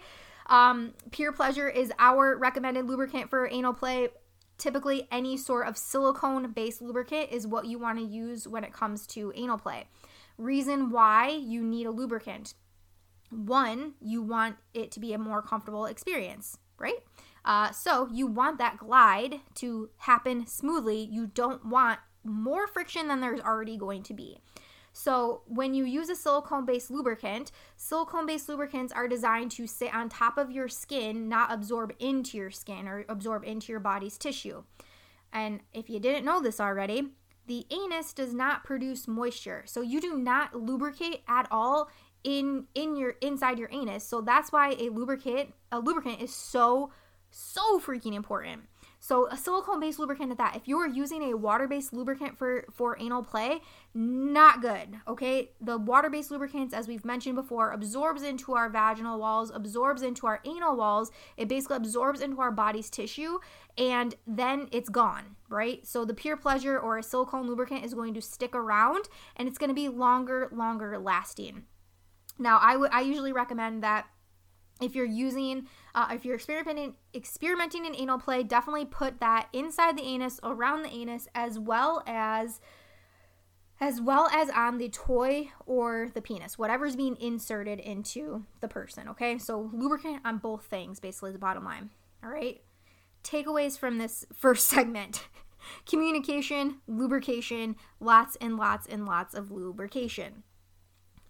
Um, 0.48 0.94
Pure 1.12 1.34
Pleasure 1.34 1.70
is 1.70 1.92
our 2.00 2.38
recommended 2.38 2.86
lubricant 2.86 3.30
for 3.30 3.48
anal 3.50 3.74
play. 3.74 4.10
Typically, 4.58 5.08
any 5.12 5.38
sort 5.38 5.68
of 5.68 5.78
silicone 5.78 6.52
based 6.52 6.82
lubricant 6.82 7.32
is 7.32 7.48
what 7.48 7.66
you 7.66 7.80
want 7.80 7.98
to 7.98 8.06
use 8.06 8.48
when 8.48 8.64
it 8.64 8.74
comes 8.74 9.08
to 9.08 9.32
anal 9.36 9.58
play. 9.58 9.86
Reason 10.38 10.90
why 10.90 11.30
you 11.30 11.64
need 11.64 11.86
a 11.86 11.92
lubricant 11.92 12.56
one, 13.30 13.94
you 14.00 14.22
want 14.22 14.58
it 14.74 14.92
to 14.92 15.00
be 15.00 15.14
a 15.14 15.18
more 15.18 15.42
comfortable 15.42 15.86
experience, 15.86 16.58
right? 16.78 17.00
Uh, 17.46 17.72
so 17.72 18.08
you 18.12 18.28
want 18.28 18.58
that 18.60 18.78
glide 18.78 19.42
to 19.56 19.90
happen 19.98 20.48
smoothly. 20.48 21.08
You 21.12 21.28
don't 21.28 21.66
want 21.66 22.00
more 22.24 22.68
friction 22.68 23.08
than 23.08 23.22
there's 23.22 23.42
already 23.42 23.78
going 23.78 24.04
to 24.04 24.14
be. 24.14 24.40
So, 24.96 25.42
when 25.48 25.74
you 25.74 25.86
use 25.86 26.10
a 26.10 26.16
silicone 26.16 26.68
based 26.68 26.92
lubricant, 26.92 27.52
silicone 27.76 28.28
based 28.28 28.48
lubricants 28.48 28.94
are 28.94 29.08
designed 29.08 29.50
to 29.54 29.66
sit 29.66 29.94
on 29.94 30.08
top 30.08 30.38
of 30.38 30.52
your 30.52 30.68
skin, 30.68 31.28
not 31.28 31.52
absorb 31.52 31.94
into 31.98 32.38
your 32.38 32.52
skin 32.52 32.88
or 32.88 33.04
absorb 33.10 33.44
into 33.44 33.72
your 33.72 33.80
body's 33.80 34.20
tissue. 34.20 34.64
And 35.34 35.62
if 35.74 35.90
you 35.90 36.00
didn't 36.00 36.26
know 36.26 36.40
this 36.40 36.60
already, 36.60 37.10
the 37.48 37.66
anus 37.72 38.14
does 38.14 38.34
not 38.34 38.64
produce 38.64 39.08
moisture. 39.08 39.64
So, 39.66 39.82
you 39.82 40.00
do 40.02 40.18
not 40.18 40.56
lubricate 40.56 41.24
at 41.28 41.48
all 41.52 41.90
in 42.24 42.66
in 42.74 42.96
your 42.96 43.12
inside 43.22 43.60
your 43.60 43.70
anus. 43.72 44.04
So 44.04 44.22
that's 44.22 44.52
why 44.52 44.76
a 44.80 44.90
lubricant 44.90 45.54
a 45.72 45.80
lubricant 45.80 46.22
is 46.22 46.34
so 46.34 46.92
so 47.30 47.80
freaking 47.80 48.14
important. 48.14 48.64
So 49.04 49.28
a 49.28 49.36
silicone 49.36 49.82
based 49.82 50.00
lubricant 50.00 50.32
at 50.32 50.38
that. 50.38 50.56
If 50.56 50.66
you 50.66 50.78
are 50.78 50.88
using 50.88 51.24
a 51.24 51.36
water 51.36 51.68
based 51.68 51.92
lubricant 51.92 52.38
for 52.38 52.64
for 52.72 52.98
anal 53.02 53.22
play, 53.22 53.60
not 53.94 54.62
good. 54.62 54.96
Okay, 55.06 55.52
the 55.60 55.78
water 55.78 56.10
based 56.10 56.32
lubricants, 56.32 56.74
as 56.74 56.88
we've 56.88 57.04
mentioned 57.04 57.36
before, 57.36 57.72
absorbs 57.72 58.24
into 58.24 58.54
our 58.54 58.70
vaginal 58.70 59.20
walls, 59.20 59.52
absorbs 59.54 60.04
into 60.04 60.26
our 60.26 60.40
anal 60.46 60.78
walls. 60.78 61.12
It 61.36 61.50
basically 61.50 61.76
absorbs 61.76 62.22
into 62.22 62.40
our 62.40 62.52
body's 62.52 62.90
tissue, 62.90 63.40
and 63.78 64.16
then 64.26 64.70
it's 64.72 64.88
gone. 64.88 65.36
Right. 65.50 65.86
So 65.86 66.06
the 66.06 66.14
pure 66.14 66.38
pleasure 66.38 66.80
or 66.80 66.98
a 66.98 67.04
silicone 67.04 67.46
lubricant 67.46 67.84
is 67.84 67.94
going 67.94 68.14
to 68.14 68.22
stick 68.22 68.56
around, 68.56 69.10
and 69.36 69.50
it's 69.50 69.58
going 69.58 69.70
to 69.70 69.76
be 69.76 69.90
longer, 69.90 70.48
longer 70.54 70.98
lasting. 70.98 71.66
Now, 72.40 72.58
I 72.62 72.78
would 72.78 72.92
I 72.94 73.02
usually 73.02 73.34
recommend 73.34 73.84
that 73.84 74.08
if 74.82 74.96
you're 74.96 75.06
using 75.06 75.68
uh, 75.96 76.08
if 76.12 76.26
you're 76.26 76.36
experimenting 76.36 76.96
experimenting 77.14 77.86
in 77.86 77.96
anal 77.96 78.20
play 78.20 78.44
definitely 78.44 78.86
put 78.86 79.20
that 79.20 79.48
inside 79.54 79.98
the 79.98 80.04
anus 80.04 80.40
around 80.44 80.84
the 80.84 80.90
anus 80.90 81.28
as 81.36 81.60
well 81.60 82.04
as 82.08 82.60
as 83.80 84.00
well 84.00 84.30
as 84.32 84.50
on 84.50 84.78
the 84.78 84.90
toy 84.90 85.50
or 85.66 86.10
the 86.14 86.22
penis 86.22 86.58
whatever's 86.58 86.96
being 86.96 87.18
inserted 87.20 87.80
into 87.80 88.46
the 88.62 88.68
person 88.68 89.08
okay? 89.08 89.38
So 89.38 89.70
lubricant 89.74 90.22
on 90.26 90.38
both 90.38 90.66
things 90.66 91.00
basically 91.00 91.32
the 91.32 91.40
bottom 91.40 91.64
line 91.64 91.90
all 92.24 92.30
right? 92.30 92.62
Takeaways 93.24 93.78
from 93.78 93.98
this 93.98 94.26
first 94.34 94.68
segment. 94.68 95.28
Communication 95.86 96.82
lubrication 96.88 97.78
lots 98.02 98.36
and 98.42 98.58
lots 98.58 98.86
and 98.86 99.06
lots 99.06 99.34
of 99.34 99.50
lubrication. 99.50 100.44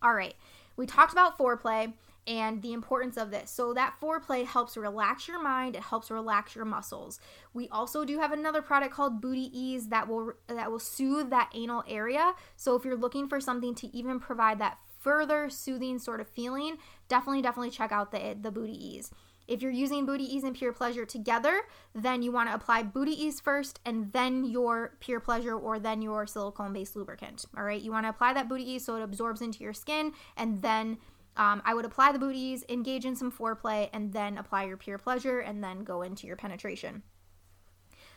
All 0.02 0.14
right 0.14 0.36
we 0.76 0.86
talked 0.86 1.12
about 1.12 1.38
foreplay 1.38 1.94
and 2.26 2.62
the 2.62 2.74
importance 2.74 3.18
of 3.18 3.32
this. 3.32 3.52
So 3.52 3.74
that 3.74 3.96
foreplay 4.02 4.46
helps 4.46 4.78
relax 4.78 5.28
your 5.28 5.42
mind, 5.42 5.76
it 5.76 5.82
helps 5.82 6.10
relax 6.10 6.56
your 6.56 6.66
muscles. 6.66 7.20
We 7.54 7.68
also 7.70 8.06
do 8.06 8.20
have 8.20 8.32
another 8.32 8.62
product 8.62 8.94
called 8.94 9.22
Booty 9.22 9.50
Ease 9.58 9.90
that 9.90 10.08
will 10.08 10.34
that 10.48 10.72
will 10.72 10.80
soothe 10.80 11.30
that 11.30 11.52
anal 11.54 11.84
area. 11.88 12.34
So 12.56 12.76
if 12.76 12.86
you're 12.86 12.96
looking 12.96 13.28
for 13.28 13.40
something 13.40 13.76
to 13.76 13.96
even 13.96 14.20
provide 14.20 14.60
that 14.60 14.78
further 15.00 15.50
soothing 15.50 16.00
sort 16.00 16.22
of 16.22 16.28
feeling, 16.30 16.78
definitely 17.08 17.42
definitely 17.42 17.72
check 17.72 17.92
out 17.92 18.12
the 18.12 18.38
the 18.40 18.52
Booty 18.52 18.74
Ease. 18.74 19.12
If 19.48 19.62
you're 19.62 19.72
using 19.72 20.06
Booty 20.06 20.24
Ease 20.24 20.44
and 20.44 20.56
Pure 20.56 20.74
Pleasure 20.74 21.06
together, 21.06 21.64
then 21.94 22.22
you 22.22 22.32
want 22.32 22.50
to 22.50 22.56
apply 22.56 22.84
Booty 22.84 23.12
Ease 23.12 23.40
first 23.40 23.80
and 23.86 24.12
then 24.14 24.46
your 24.46 24.96
Pure 25.00 25.20
Pleasure 25.20 25.56
or 25.56 25.80
then 25.80 26.02
your 26.02 26.26
silicone 26.26 26.74
based 26.74 26.96
lubricant. 26.96 27.46
All 27.58 27.64
right, 27.64 27.82
you 27.82 27.92
want 27.92 28.06
to 28.06 28.10
apply 28.10 28.34
that 28.34 28.48
Booty 28.48 28.72
Ease 28.72 28.86
so 28.86 28.96
it 28.96 29.04
absorbs 29.04 29.42
into 29.42 29.64
your 29.64 29.74
skin 29.74 30.14
and 30.38 30.62
then 30.62 30.98
um, 31.38 31.62
I 31.66 31.74
would 31.74 31.86
apply 31.86 32.12
the 32.12 32.20
Booty 32.20 32.38
Ease, 32.40 32.64
engage 32.70 33.06
in 33.06 33.16
some 33.16 33.32
foreplay, 33.32 33.90
and 33.94 34.14
then 34.14 34.38
apply 34.38 34.66
your 34.66 34.78
pure 34.78 34.98
pleasure, 34.98 35.40
and 35.40 35.64
then 35.64 35.84
go 35.84 36.02
into 36.02 36.28
your 36.28 36.36
penetration. 36.36 37.04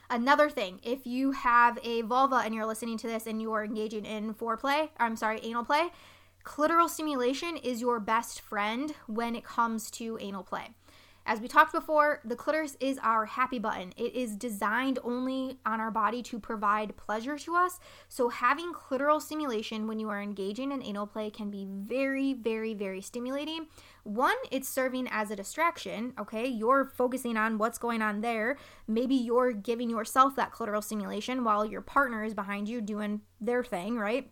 Another 0.08 0.48
thing, 0.48 0.80
if 0.82 1.06
you 1.06 1.32
have 1.32 1.78
a 1.82 2.02
vulva 2.02 2.36
and 2.36 2.54
you're 2.54 2.66
listening 2.66 2.96
to 2.98 3.06
this 3.08 3.26
and 3.26 3.42
you 3.42 3.52
are 3.52 3.64
engaging 3.64 4.04
in 4.04 4.34
foreplay, 4.34 4.90
I'm 4.98 5.16
sorry, 5.16 5.40
anal 5.42 5.64
play, 5.64 5.88
clitoral 6.44 6.88
stimulation 6.88 7.56
is 7.56 7.80
your 7.80 7.98
best 7.98 8.40
friend 8.40 8.94
when 9.06 9.34
it 9.34 9.44
comes 9.44 9.90
to 9.92 10.16
anal 10.20 10.44
play. 10.44 10.68
As 11.28 11.40
we 11.40 11.48
talked 11.48 11.72
before, 11.72 12.20
the 12.24 12.36
clitoris 12.36 12.76
is 12.78 13.00
our 13.02 13.26
happy 13.26 13.58
button. 13.58 13.92
It 13.96 14.14
is 14.14 14.36
designed 14.36 15.00
only 15.02 15.58
on 15.66 15.80
our 15.80 15.90
body 15.90 16.22
to 16.22 16.38
provide 16.38 16.96
pleasure 16.96 17.36
to 17.36 17.56
us. 17.56 17.80
So, 18.08 18.28
having 18.28 18.72
clitoral 18.72 19.20
stimulation 19.20 19.88
when 19.88 19.98
you 19.98 20.08
are 20.08 20.22
engaging 20.22 20.70
in 20.70 20.84
anal 20.84 21.08
play 21.08 21.30
can 21.30 21.50
be 21.50 21.66
very, 21.68 22.32
very, 22.32 22.74
very 22.74 23.00
stimulating. 23.00 23.66
One, 24.04 24.36
it's 24.52 24.68
serving 24.68 25.08
as 25.10 25.32
a 25.32 25.36
distraction, 25.36 26.12
okay? 26.16 26.46
You're 26.46 26.92
focusing 26.96 27.36
on 27.36 27.58
what's 27.58 27.78
going 27.78 28.02
on 28.02 28.20
there. 28.20 28.56
Maybe 28.86 29.16
you're 29.16 29.52
giving 29.52 29.90
yourself 29.90 30.36
that 30.36 30.52
clitoral 30.52 30.84
stimulation 30.84 31.42
while 31.42 31.66
your 31.66 31.80
partner 31.80 32.22
is 32.22 32.34
behind 32.34 32.68
you 32.68 32.80
doing 32.80 33.22
their 33.40 33.64
thing, 33.64 33.98
right? 33.98 34.30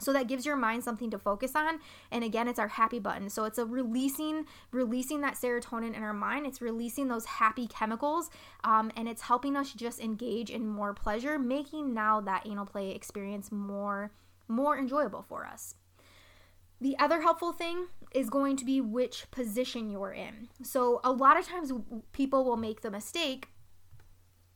So 0.00 0.12
that 0.12 0.26
gives 0.28 0.46
your 0.46 0.56
mind 0.56 0.82
something 0.82 1.10
to 1.10 1.18
focus 1.18 1.54
on 1.54 1.78
and 2.10 2.24
again 2.24 2.48
it's 2.48 2.58
our 2.58 2.68
happy 2.68 2.98
button. 2.98 3.30
So 3.30 3.44
it's 3.44 3.58
a 3.58 3.64
releasing 3.64 4.46
releasing 4.72 5.20
that 5.20 5.34
serotonin 5.34 5.94
in 5.94 6.02
our 6.02 6.12
mind. 6.12 6.46
It's 6.46 6.60
releasing 6.60 7.08
those 7.08 7.24
happy 7.24 7.66
chemicals 7.66 8.30
um, 8.64 8.90
and 8.96 9.08
it's 9.08 9.22
helping 9.22 9.56
us 9.56 9.72
just 9.72 10.00
engage 10.00 10.50
in 10.50 10.66
more 10.66 10.94
pleasure 10.94 11.38
making 11.38 11.94
now 11.94 12.20
that 12.22 12.46
anal 12.46 12.66
play 12.66 12.90
experience 12.90 13.52
more 13.52 14.12
more 14.48 14.78
enjoyable 14.78 15.22
for 15.22 15.46
us. 15.46 15.74
The 16.80 16.98
other 16.98 17.20
helpful 17.20 17.52
thing 17.52 17.88
is 18.14 18.30
going 18.30 18.56
to 18.56 18.64
be 18.64 18.80
which 18.80 19.30
position 19.30 19.90
you're 19.90 20.12
in. 20.12 20.48
So 20.62 21.00
a 21.04 21.12
lot 21.12 21.38
of 21.38 21.46
times 21.46 21.72
people 22.12 22.44
will 22.44 22.56
make 22.56 22.80
the 22.80 22.90
mistake 22.90 23.48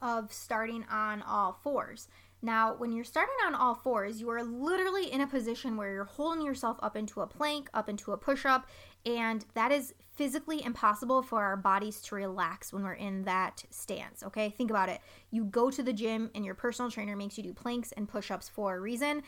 of 0.00 0.32
starting 0.32 0.84
on 0.90 1.22
all 1.22 1.52
fours 1.62 2.08
now, 2.44 2.74
when 2.74 2.92
you're 2.92 3.04
starting 3.04 3.34
on 3.46 3.54
all 3.54 3.74
fours, 3.74 4.20
you 4.20 4.28
are 4.28 4.42
literally 4.42 5.10
in 5.10 5.22
a 5.22 5.26
position 5.26 5.78
where 5.78 5.92
you're 5.94 6.04
holding 6.04 6.44
yourself 6.44 6.76
up 6.82 6.94
into 6.94 7.22
a 7.22 7.26
plank, 7.26 7.70
up 7.72 7.88
into 7.88 8.12
a 8.12 8.18
push 8.18 8.44
up, 8.44 8.66
and 9.06 9.46
that 9.54 9.72
is 9.72 9.94
physically 10.14 10.62
impossible 10.62 11.22
for 11.22 11.42
our 11.42 11.56
bodies 11.56 12.02
to 12.02 12.14
relax 12.14 12.70
when 12.70 12.84
we're 12.84 12.92
in 12.92 13.24
that 13.24 13.64
stance. 13.70 14.22
Okay, 14.22 14.50
think 14.50 14.70
about 14.70 14.90
it. 14.90 15.00
You 15.30 15.44
go 15.44 15.70
to 15.70 15.82
the 15.82 15.92
gym 15.92 16.30
and 16.34 16.44
your 16.44 16.54
personal 16.54 16.90
trainer 16.90 17.16
makes 17.16 17.38
you 17.38 17.42
do 17.42 17.54
planks 17.54 17.92
and 17.92 18.06
push 18.06 18.30
ups 18.30 18.48
for 18.48 18.76
a 18.76 18.80
reason 18.80 19.22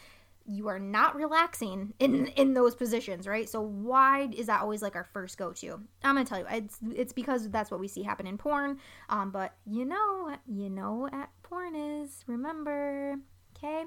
you 0.48 0.68
are 0.68 0.78
not 0.78 1.16
relaxing 1.16 1.92
in 1.98 2.26
in 2.28 2.54
those 2.54 2.74
positions, 2.74 3.26
right? 3.26 3.48
So 3.48 3.60
why 3.60 4.28
is 4.36 4.46
that 4.46 4.60
always 4.60 4.82
like 4.82 4.96
our 4.96 5.04
first 5.04 5.38
go 5.38 5.52
to? 5.54 5.80
I'm 6.04 6.14
gonna 6.14 6.24
tell 6.24 6.38
you, 6.38 6.46
it's 6.50 6.78
it's 6.94 7.12
because 7.12 7.50
that's 7.50 7.70
what 7.70 7.80
we 7.80 7.88
see 7.88 8.02
happen 8.02 8.26
in 8.26 8.38
porn. 8.38 8.78
Um, 9.08 9.30
but 9.30 9.54
you 9.66 9.84
know, 9.84 10.36
you 10.46 10.70
know 10.70 10.94
what 10.94 11.28
porn 11.42 11.74
is. 11.74 12.24
Remember, 12.26 13.16
okay? 13.56 13.84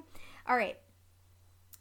All 0.48 0.58
right. 0.58 0.78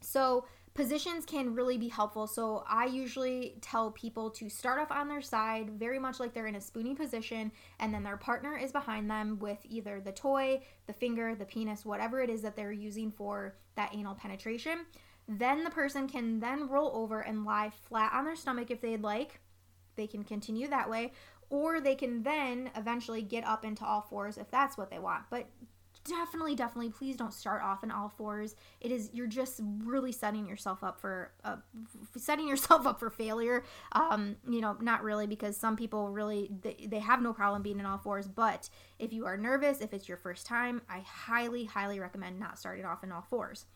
So 0.00 0.44
positions 0.78 1.26
can 1.26 1.56
really 1.56 1.76
be 1.76 1.88
helpful. 1.88 2.28
So 2.28 2.62
I 2.68 2.87
usually 2.87 3.56
tell 3.61 3.90
people 3.90 4.30
to 4.30 4.49
start 4.49 4.78
off 4.78 4.92
on 4.92 5.08
their 5.08 5.20
side, 5.20 5.70
very 5.70 5.99
much 5.99 6.20
like 6.20 6.32
they're 6.32 6.47
in 6.47 6.54
a 6.54 6.61
spooning 6.61 6.94
position, 6.94 7.50
and 7.80 7.92
then 7.92 8.04
their 8.04 8.16
partner 8.16 8.56
is 8.56 8.70
behind 8.70 9.11
them 9.11 9.40
with 9.40 9.58
either 9.68 10.00
the 10.00 10.12
toy, 10.12 10.62
the 10.87 10.92
finger, 10.92 11.35
the 11.35 11.44
penis, 11.44 11.85
whatever 11.85 12.20
it 12.20 12.30
is 12.30 12.42
that 12.42 12.54
they're 12.54 12.70
using 12.70 13.11
for 13.11 13.56
that 13.75 13.92
anal 13.92 14.14
penetration. 14.14 14.87
Then 15.26 15.64
the 15.64 15.70
person 15.70 16.06
can 16.06 16.38
then 16.38 16.68
roll 16.68 16.92
over 16.94 17.23
and 17.23 17.44
lie 17.44 17.73
flat 17.88 18.12
on 18.12 18.25
their 18.25 18.37
stomach 18.37 18.70
if 18.70 18.80
they'd 18.80 19.02
like. 19.02 19.40
They 19.97 20.06
can 20.06 20.23
continue 20.23 20.68
that 20.68 20.88
way, 20.88 21.11
or 21.50 21.80
they 21.80 21.97
can 21.97 22.23
then 22.23 22.70
eventually 22.76 23.23
get 23.23 23.44
up 23.44 23.64
into 23.64 23.85
all 23.85 24.02
fours 24.02 24.38
if 24.38 24.49
that's 24.52 24.78
what 24.78 24.90
they 24.90 25.00
want. 25.00 25.25
But 25.28 25.49
definitely 26.08 26.54
definitely 26.54 26.90
please 26.90 27.16
don't 27.16 27.32
start 27.32 27.62
off 27.62 27.84
in 27.84 27.90
all 27.90 28.08
fours. 28.08 28.56
It 28.80 28.90
is 28.90 29.10
you're 29.12 29.26
just 29.26 29.60
really 29.84 30.12
setting 30.12 30.46
yourself 30.46 30.82
up 30.82 31.00
for 31.00 31.32
uh, 31.44 31.56
setting 32.16 32.48
yourself 32.52 32.86
up 32.86 32.98
for 32.98 33.10
failure. 33.10 33.64
Um 33.92 34.36
you 34.48 34.60
know 34.60 34.76
not 34.80 35.02
really 35.02 35.26
because 35.26 35.56
some 35.56 35.76
people 35.76 36.10
really 36.10 36.50
they, 36.62 36.86
they 36.88 36.98
have 37.00 37.22
no 37.22 37.32
problem 37.32 37.62
being 37.62 37.78
in 37.78 37.86
all 37.86 37.98
fours. 37.98 38.26
But 38.28 38.68
if 38.98 39.12
you 39.12 39.26
are 39.26 39.36
nervous 39.36 39.80
if 39.80 39.92
it's 39.92 40.08
your 40.08 40.16
first 40.16 40.46
time 40.46 40.82
i 40.88 41.00
highly 41.00 41.64
highly 41.64 42.00
recommend 42.00 42.38
not 42.38 42.58
starting 42.58 42.84
off 42.84 43.04
in 43.04 43.12
all 43.12 43.22
fours. 43.28 43.66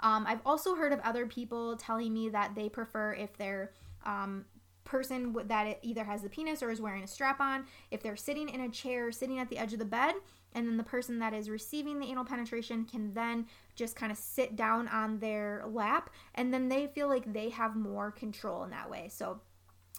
Um, 0.00 0.24
i've 0.26 0.40
also 0.46 0.74
heard 0.74 0.92
of 0.92 1.00
other 1.00 1.26
people 1.26 1.76
telling 1.76 2.12
me 2.14 2.28
that 2.30 2.54
they 2.54 2.68
prefer 2.68 3.12
if 3.14 3.36
they're 3.36 3.72
um, 4.06 4.46
person 4.84 5.36
that 5.46 5.78
either 5.82 6.04
has 6.04 6.22
the 6.22 6.28
penis 6.28 6.62
or 6.62 6.70
is 6.70 6.80
wearing 6.80 7.04
a 7.04 7.06
strap 7.06 7.40
on 7.40 7.64
if 7.90 8.02
they're 8.02 8.16
sitting 8.16 8.48
in 8.48 8.60
a 8.62 8.68
chair 8.68 9.12
sitting 9.12 9.38
at 9.38 9.48
the 9.48 9.58
edge 9.58 9.72
of 9.72 9.78
the 9.78 9.84
bed 9.84 10.14
and 10.54 10.66
then 10.66 10.76
the 10.76 10.84
person 10.84 11.18
that 11.20 11.32
is 11.32 11.48
receiving 11.48 11.98
the 11.98 12.06
anal 12.06 12.24
penetration 12.24 12.84
can 12.84 13.12
then 13.14 13.46
just 13.74 13.96
kind 13.96 14.10
of 14.10 14.18
sit 14.18 14.56
down 14.56 14.88
on 14.88 15.18
their 15.18 15.64
lap 15.68 16.10
and 16.34 16.52
then 16.52 16.68
they 16.68 16.86
feel 16.88 17.08
like 17.08 17.32
they 17.32 17.50
have 17.50 17.76
more 17.76 18.10
control 18.10 18.64
in 18.64 18.70
that 18.70 18.90
way. 18.90 19.08
So 19.10 19.40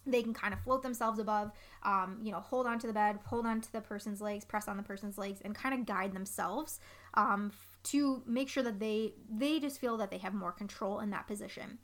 they 0.06 0.24
can 0.24 0.34
kind 0.34 0.54
of 0.54 0.60
float 0.62 0.82
themselves 0.82 1.20
above 1.20 1.52
um, 1.84 2.20
you 2.24 2.32
know 2.32 2.40
hold 2.40 2.66
onto 2.66 2.88
the 2.88 2.94
bed 2.94 3.20
hold 3.26 3.46
onto 3.46 3.70
the 3.72 3.82
person's 3.82 4.20
legs 4.20 4.44
press 4.44 4.68
on 4.68 4.76
the 4.76 4.84
person's 4.84 5.16
legs 5.18 5.42
and 5.46 5.54
kind 5.54 5.76
of 5.76 5.86
guide 5.86 6.12
themselves 6.12 6.80
um, 7.14 7.52
to 7.84 8.24
make 8.26 8.50
sure 8.50 8.64
that 8.64 8.80
they 8.80 9.14
they 9.30 9.60
just 9.60 9.80
feel 9.80 9.98
that 9.98 10.10
they 10.10 10.18
have 10.18 10.34
more 10.34 10.52
control 10.52 11.00
in 11.00 11.12
that 11.12 11.28
position. 11.28 11.78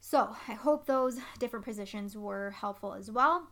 So 0.00 0.34
i 0.48 0.54
hope 0.54 0.86
those 0.86 1.18
different 1.38 1.64
positions 1.64 2.16
were 2.16 2.50
helpful 2.50 2.94
as 2.94 3.10
well 3.10 3.48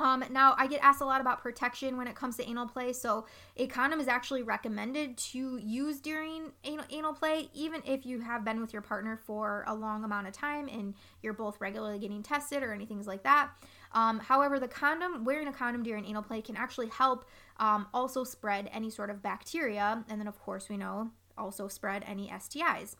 um, 0.00 0.24
now, 0.30 0.54
I 0.58 0.66
get 0.66 0.80
asked 0.82 1.00
a 1.00 1.04
lot 1.04 1.20
about 1.20 1.40
protection 1.40 1.96
when 1.96 2.08
it 2.08 2.16
comes 2.16 2.36
to 2.36 2.48
anal 2.48 2.66
play, 2.66 2.92
so 2.92 3.26
a 3.56 3.68
condom 3.68 4.00
is 4.00 4.08
actually 4.08 4.42
recommended 4.42 5.16
to 5.16 5.56
use 5.58 6.00
during 6.00 6.50
anal, 6.64 6.84
anal 6.90 7.12
play, 7.12 7.48
even 7.54 7.80
if 7.86 8.04
you 8.04 8.20
have 8.20 8.44
been 8.44 8.60
with 8.60 8.72
your 8.72 8.82
partner 8.82 9.16
for 9.16 9.64
a 9.68 9.74
long 9.74 10.02
amount 10.02 10.26
of 10.26 10.32
time 10.32 10.68
and 10.68 10.94
you're 11.22 11.32
both 11.32 11.60
regularly 11.60 12.00
getting 12.00 12.24
tested 12.24 12.64
or 12.64 12.72
anything 12.72 13.04
like 13.04 13.22
that. 13.22 13.50
Um, 13.92 14.18
however, 14.18 14.58
the 14.58 14.66
condom, 14.66 15.24
wearing 15.24 15.46
a 15.46 15.52
condom 15.52 15.84
during 15.84 16.04
anal 16.06 16.22
play 16.22 16.42
can 16.42 16.56
actually 16.56 16.88
help 16.88 17.24
um, 17.58 17.86
also 17.94 18.24
spread 18.24 18.68
any 18.72 18.90
sort 18.90 19.10
of 19.10 19.22
bacteria, 19.22 20.04
and 20.08 20.18
then, 20.18 20.26
of 20.26 20.40
course, 20.40 20.68
we 20.68 20.76
know 20.76 21.10
also 21.38 21.68
spread 21.68 22.02
any 22.06 22.28
STIs. 22.28 22.96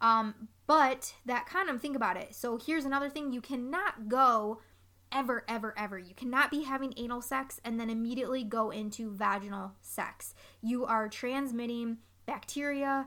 Um, 0.00 0.48
but 0.66 1.14
that 1.26 1.46
condom, 1.46 1.78
think 1.78 1.94
about 1.94 2.16
it. 2.16 2.34
So 2.34 2.58
here's 2.58 2.84
another 2.84 3.08
thing 3.08 3.32
you 3.32 3.40
cannot 3.40 4.08
go 4.08 4.58
ever, 5.12 5.44
ever, 5.48 5.74
ever. 5.76 5.98
You 5.98 6.14
cannot 6.14 6.50
be 6.50 6.62
having 6.62 6.94
anal 6.96 7.22
sex 7.22 7.60
and 7.64 7.78
then 7.78 7.90
immediately 7.90 8.44
go 8.44 8.70
into 8.70 9.10
vaginal 9.10 9.72
sex. 9.80 10.34
You 10.60 10.84
are 10.84 11.08
transmitting 11.08 11.98
bacteria, 12.26 13.06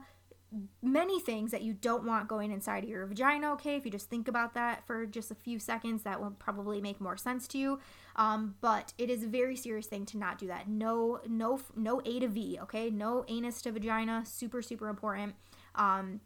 many 0.82 1.20
things 1.20 1.50
that 1.50 1.62
you 1.62 1.72
don't 1.72 2.04
want 2.04 2.28
going 2.28 2.50
inside 2.52 2.84
of 2.84 2.90
your 2.90 3.06
vagina. 3.06 3.52
Okay, 3.52 3.76
if 3.76 3.84
you 3.84 3.90
just 3.90 4.08
think 4.08 4.28
about 4.28 4.54
that 4.54 4.86
for 4.86 5.04
just 5.06 5.30
a 5.30 5.34
few 5.34 5.58
seconds, 5.58 6.02
that 6.04 6.20
will 6.20 6.30
probably 6.30 6.80
make 6.80 7.00
more 7.00 7.16
sense 7.16 7.48
to 7.48 7.58
you. 7.58 7.80
Um, 8.14 8.54
but 8.60 8.92
it 8.96 9.10
is 9.10 9.24
a 9.24 9.26
very 9.26 9.56
serious 9.56 9.86
thing 9.86 10.06
to 10.06 10.18
not 10.18 10.38
do 10.38 10.46
that. 10.46 10.68
No, 10.68 11.20
no, 11.28 11.60
no 11.74 12.00
A 12.04 12.20
to 12.20 12.28
V. 12.28 12.58
Okay, 12.62 12.90
no 12.90 13.24
anus 13.28 13.60
to 13.62 13.72
vagina. 13.72 14.22
Super, 14.24 14.62
super 14.62 14.88
important. 14.88 15.34
Um, 15.74 16.20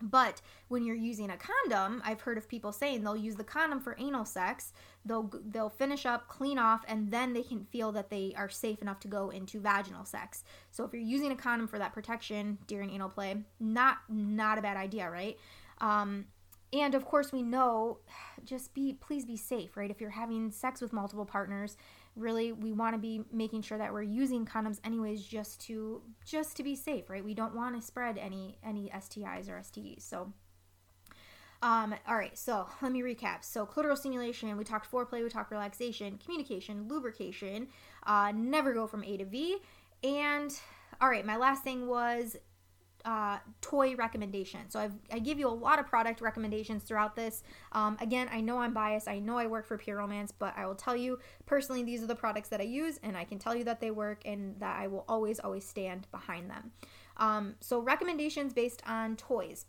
but 0.00 0.40
when 0.68 0.84
you're 0.84 0.96
using 0.96 1.30
a 1.30 1.36
condom, 1.36 2.02
I've 2.04 2.20
heard 2.20 2.38
of 2.38 2.48
people 2.48 2.72
saying 2.72 3.02
they'll 3.02 3.16
use 3.16 3.34
the 3.34 3.44
condom 3.44 3.80
for 3.80 3.96
anal 3.98 4.24
sex. 4.24 4.72
They'll 5.04 5.30
they'll 5.46 5.70
finish 5.70 6.06
up, 6.06 6.28
clean 6.28 6.58
off, 6.58 6.84
and 6.86 7.10
then 7.10 7.32
they 7.32 7.42
can 7.42 7.64
feel 7.64 7.92
that 7.92 8.10
they 8.10 8.34
are 8.36 8.48
safe 8.48 8.80
enough 8.80 9.00
to 9.00 9.08
go 9.08 9.30
into 9.30 9.60
vaginal 9.60 10.04
sex. 10.04 10.44
So 10.70 10.84
if 10.84 10.92
you're 10.92 11.02
using 11.02 11.32
a 11.32 11.36
condom 11.36 11.66
for 11.66 11.78
that 11.78 11.92
protection 11.92 12.58
during 12.66 12.90
anal 12.90 13.08
play, 13.08 13.36
not 13.58 13.98
not 14.08 14.58
a 14.58 14.62
bad 14.62 14.76
idea, 14.76 15.10
right? 15.10 15.36
Um, 15.80 16.26
and 16.72 16.94
of 16.94 17.04
course, 17.04 17.32
we 17.32 17.42
know 17.42 17.98
just 18.44 18.74
be 18.74 18.92
please 18.92 19.24
be 19.24 19.36
safe, 19.36 19.76
right? 19.76 19.90
If 19.90 20.00
you're 20.00 20.10
having 20.10 20.50
sex 20.50 20.80
with 20.80 20.92
multiple 20.92 21.26
partners, 21.26 21.76
really 22.18 22.52
we 22.52 22.72
want 22.72 22.94
to 22.94 22.98
be 22.98 23.22
making 23.32 23.62
sure 23.62 23.78
that 23.78 23.92
we're 23.92 24.02
using 24.02 24.44
condoms 24.44 24.80
anyways 24.84 25.24
just 25.24 25.60
to 25.60 26.02
just 26.24 26.56
to 26.56 26.62
be 26.62 26.74
safe 26.74 27.08
right 27.08 27.24
we 27.24 27.34
don't 27.34 27.54
want 27.54 27.78
to 27.78 27.86
spread 27.86 28.18
any 28.18 28.58
any 28.64 28.90
stis 28.94 29.48
or 29.48 29.60
stds 29.60 30.02
so 30.02 30.32
um, 31.60 31.94
all 32.06 32.16
right, 32.16 32.38
so 32.38 32.68
let 32.82 32.92
me 32.92 33.02
recap. 33.02 33.42
So, 33.42 33.66
clitoral 33.66 33.98
stimulation, 33.98 34.56
we 34.56 34.62
talked 34.62 34.90
foreplay, 34.90 35.24
we 35.24 35.28
talked 35.28 35.50
relaxation, 35.50 36.18
communication, 36.24 36.86
lubrication, 36.86 37.66
uh, 38.06 38.32
never 38.34 38.72
go 38.72 38.86
from 38.86 39.02
A 39.02 39.16
to 39.16 39.24
V. 39.24 39.56
And, 40.04 40.56
all 41.00 41.08
right, 41.08 41.26
my 41.26 41.36
last 41.36 41.64
thing 41.64 41.88
was 41.88 42.36
uh, 43.04 43.38
toy 43.60 43.94
recommendation. 43.94 44.60
So 44.68 44.80
I've, 44.80 44.92
I 45.12 45.18
give 45.18 45.38
you 45.38 45.48
a 45.48 45.50
lot 45.50 45.78
of 45.78 45.86
product 45.86 46.20
recommendations 46.20 46.82
throughout 46.82 47.16
this. 47.16 47.42
Um, 47.72 47.96
again, 48.00 48.28
I 48.32 48.40
know 48.40 48.58
I'm 48.58 48.74
biased. 48.74 49.08
I 49.08 49.18
know 49.18 49.38
I 49.38 49.46
work 49.46 49.66
for 49.66 49.78
Pure 49.78 49.96
Romance, 49.96 50.32
but 50.32 50.52
I 50.56 50.66
will 50.66 50.74
tell 50.74 50.96
you 50.96 51.18
personally, 51.46 51.82
these 51.82 52.02
are 52.02 52.06
the 52.06 52.14
products 52.14 52.48
that 52.48 52.60
I 52.60 52.64
use, 52.64 52.98
and 53.02 53.16
I 53.16 53.24
can 53.24 53.38
tell 53.38 53.54
you 53.54 53.64
that 53.64 53.80
they 53.80 53.90
work 53.90 54.22
and 54.24 54.58
that 54.60 54.78
I 54.78 54.86
will 54.88 55.04
always, 55.08 55.38
always 55.40 55.64
stand 55.64 56.06
behind 56.10 56.50
them. 56.50 56.72
Um, 57.16 57.54
so 57.60 57.80
recommendations 57.80 58.52
based 58.52 58.82
on 58.86 59.16
toys. 59.16 59.66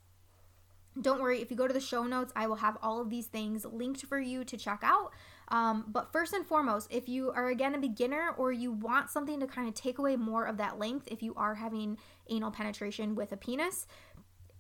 Don't 1.00 1.22
worry, 1.22 1.42
if 1.42 1.50
you 1.50 1.56
go 1.56 1.68
to 1.68 1.74
the 1.74 1.80
show 1.80 2.04
notes, 2.04 2.34
I 2.36 2.48
will 2.48 2.58
have 2.58 2.78
all 2.82 3.00
of 3.00 3.10
these 3.10 3.28
things 3.28 3.64
linked 3.64 4.06
for 4.06 4.20
you 4.20 4.44
to 4.44 4.58
check 4.58 4.82
out. 4.84 5.14
Um, 5.50 5.86
but 5.88 6.12
first 6.12 6.34
and 6.34 6.46
foremost, 6.46 6.88
if 6.92 7.10
you 7.10 7.32
are 7.32 7.48
again 7.48 7.76
a 7.76 7.80
beginner 7.80 8.34
or 8.38 8.52
you 8.52 8.72
want 8.72 9.10
something 9.10 9.40
to 9.40 9.48
kind 9.48 9.68
of 9.68 9.74
take 9.74 9.98
away 9.98 10.16
more 10.16 10.46
of 10.46 10.58
that 10.58 10.78
length, 10.78 11.08
if 11.12 11.24
you 11.24 11.34
are 11.36 11.56
having 11.56 11.98
anal 12.30 12.52
penetration 12.52 13.16
with 13.16 13.32
a 13.32 13.38
penis, 13.38 13.88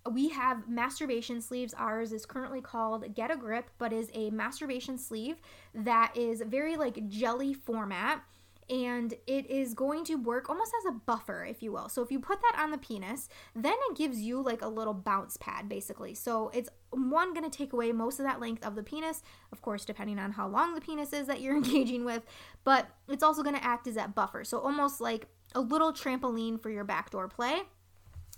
we 0.10 0.30
have 0.30 0.68
masturbation 0.68 1.42
sleeves. 1.42 1.74
Ours 1.76 2.12
is 2.12 2.26
currently 2.26 2.62
called 2.62 3.14
Get 3.14 3.32
a 3.32 3.36
Grip, 3.36 3.70
but 3.78 3.94
is 3.94 4.10
a 4.14 4.30
masturbation 4.32 4.98
sleeve 4.98 5.38
that 5.76 6.16
is 6.16 6.42
very 6.46 6.76
like 6.76 7.08
jelly 7.08 7.54
format 7.54 8.24
and 8.70 9.14
it 9.26 9.50
is 9.50 9.74
going 9.74 10.04
to 10.06 10.16
work 10.16 10.50
almost 10.50 10.72
as 10.80 10.86
a 10.86 10.92
buffer, 10.92 11.44
if 11.44 11.64
you 11.64 11.72
will. 11.72 11.90
So 11.90 12.02
if 12.02 12.12
you 12.12 12.20
put 12.20 12.40
that 12.42 12.60
on 12.62 12.72
the 12.72 12.78
penis, 12.78 13.28
then 13.56 13.74
it 13.90 13.98
gives 13.98 14.20
you 14.20 14.42
like 14.42 14.62
a 14.62 14.68
little 14.68 14.94
bounce 14.94 15.38
pad, 15.38 15.68
basically. 15.68 16.14
So 16.14 16.52
it's 16.54 16.70
one 16.92 17.34
going 17.34 17.50
to 17.50 17.56
take 17.56 17.74
away 17.74 17.92
most 17.92 18.20
of 18.20 18.26
that 18.26 18.40
length 18.40 18.66
of 18.66 18.76
the 18.76 18.84
penis, 18.84 19.24
of 19.52 19.62
course, 19.62 19.86
depending 19.86 20.20
on 20.20 20.32
how 20.32 20.48
long 20.48 20.76
the 20.76 20.82
penis 20.82 21.14
is 21.14 21.28
that 21.28 21.42
you're 21.42 21.56
engaging 21.58 22.06
with, 22.06 22.24
but 22.64 22.88
it's 23.08 23.24
also 23.24 23.44
going 23.44 23.56
to 23.56 23.64
act 23.64 23.88
as 23.88 23.96
that 23.96 24.14
buffer. 24.14 24.44
So 24.44 24.60
almost 24.60 25.02
like 25.02 25.28
a 25.56 25.62
little 25.62 25.92
trampoline 25.92 26.60
for 26.60 26.70
your 26.70 26.84
backdoor 26.84 27.28
play. 27.28 27.62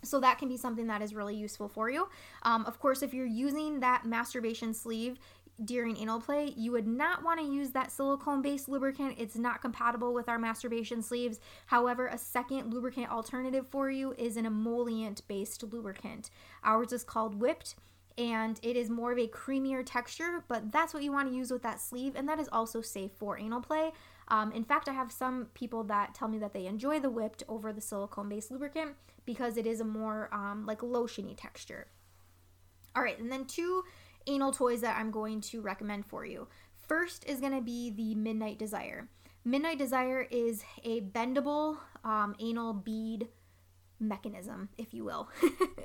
So 0.03 0.19
that 0.19 0.39
can 0.39 0.47
be 0.47 0.57
something 0.57 0.87
that 0.87 1.01
is 1.01 1.13
really 1.13 1.35
useful 1.35 1.67
for 1.67 1.89
you. 1.89 2.07
Um, 2.41 2.65
of 2.65 2.79
course, 2.79 3.03
if 3.03 3.13
you're 3.13 3.25
using 3.25 3.81
that 3.81 4.03
masturbation 4.03 4.73
sleeve, 4.73 5.19
during 5.65 5.97
anal 5.97 6.19
play, 6.19 6.53
you 6.55 6.71
would 6.71 6.87
not 6.87 7.23
want 7.23 7.39
to 7.39 7.45
use 7.45 7.71
that 7.71 7.91
silicone 7.91 8.41
based 8.41 8.69
lubricant. 8.69 9.15
It's 9.17 9.35
not 9.35 9.61
compatible 9.61 10.13
with 10.13 10.29
our 10.29 10.39
masturbation 10.39 11.01
sleeves. 11.01 11.39
However, 11.67 12.07
a 12.07 12.17
second 12.17 12.73
lubricant 12.73 13.11
alternative 13.11 13.67
for 13.69 13.89
you 13.89 14.13
is 14.17 14.37
an 14.37 14.45
emollient 14.45 15.21
based 15.27 15.63
lubricant. 15.63 16.29
Ours 16.63 16.91
is 16.91 17.03
called 17.03 17.39
Whipped 17.39 17.75
and 18.17 18.59
it 18.61 18.75
is 18.75 18.89
more 18.89 19.11
of 19.11 19.17
a 19.17 19.27
creamier 19.27 19.83
texture, 19.85 20.43
but 20.47 20.71
that's 20.71 20.93
what 20.93 21.03
you 21.03 21.11
want 21.11 21.29
to 21.29 21.35
use 21.35 21.51
with 21.51 21.63
that 21.63 21.79
sleeve, 21.79 22.15
and 22.15 22.27
that 22.27 22.39
is 22.39 22.49
also 22.51 22.81
safe 22.81 23.11
for 23.13 23.37
anal 23.39 23.61
play. 23.61 23.91
Um, 24.27 24.51
in 24.51 24.63
fact, 24.63 24.87
I 24.87 24.93
have 24.93 25.11
some 25.11 25.47
people 25.53 25.83
that 25.85 26.13
tell 26.13 26.27
me 26.27 26.37
that 26.39 26.53
they 26.53 26.65
enjoy 26.65 26.99
the 26.99 27.09
whipped 27.09 27.43
over 27.47 27.73
the 27.73 27.81
silicone 27.81 28.29
based 28.29 28.51
lubricant 28.51 28.91
because 29.25 29.57
it 29.57 29.65
is 29.65 29.81
a 29.81 29.85
more 29.85 30.29
um, 30.33 30.65
like 30.65 30.79
lotiony 30.79 31.35
texture. 31.35 31.87
All 32.95 33.03
right, 33.03 33.19
and 33.19 33.31
then 33.31 33.45
two 33.45 33.83
anal 34.27 34.51
toys 34.51 34.81
that 34.81 34.97
I'm 34.97 35.11
going 35.11 35.41
to 35.41 35.61
recommend 35.61 36.05
for 36.05 36.25
you. 36.25 36.47
First 36.87 37.25
is 37.27 37.39
going 37.39 37.53
to 37.53 37.61
be 37.61 37.89
the 37.89 38.15
Midnight 38.15 38.59
Desire. 38.59 39.07
Midnight 39.43 39.77
Desire 39.77 40.27
is 40.29 40.63
a 40.83 41.01
bendable 41.01 41.77
um, 42.03 42.35
anal 42.39 42.73
bead 42.73 43.27
mechanism, 43.99 44.69
if 44.77 44.93
you 44.93 45.03
will. 45.03 45.29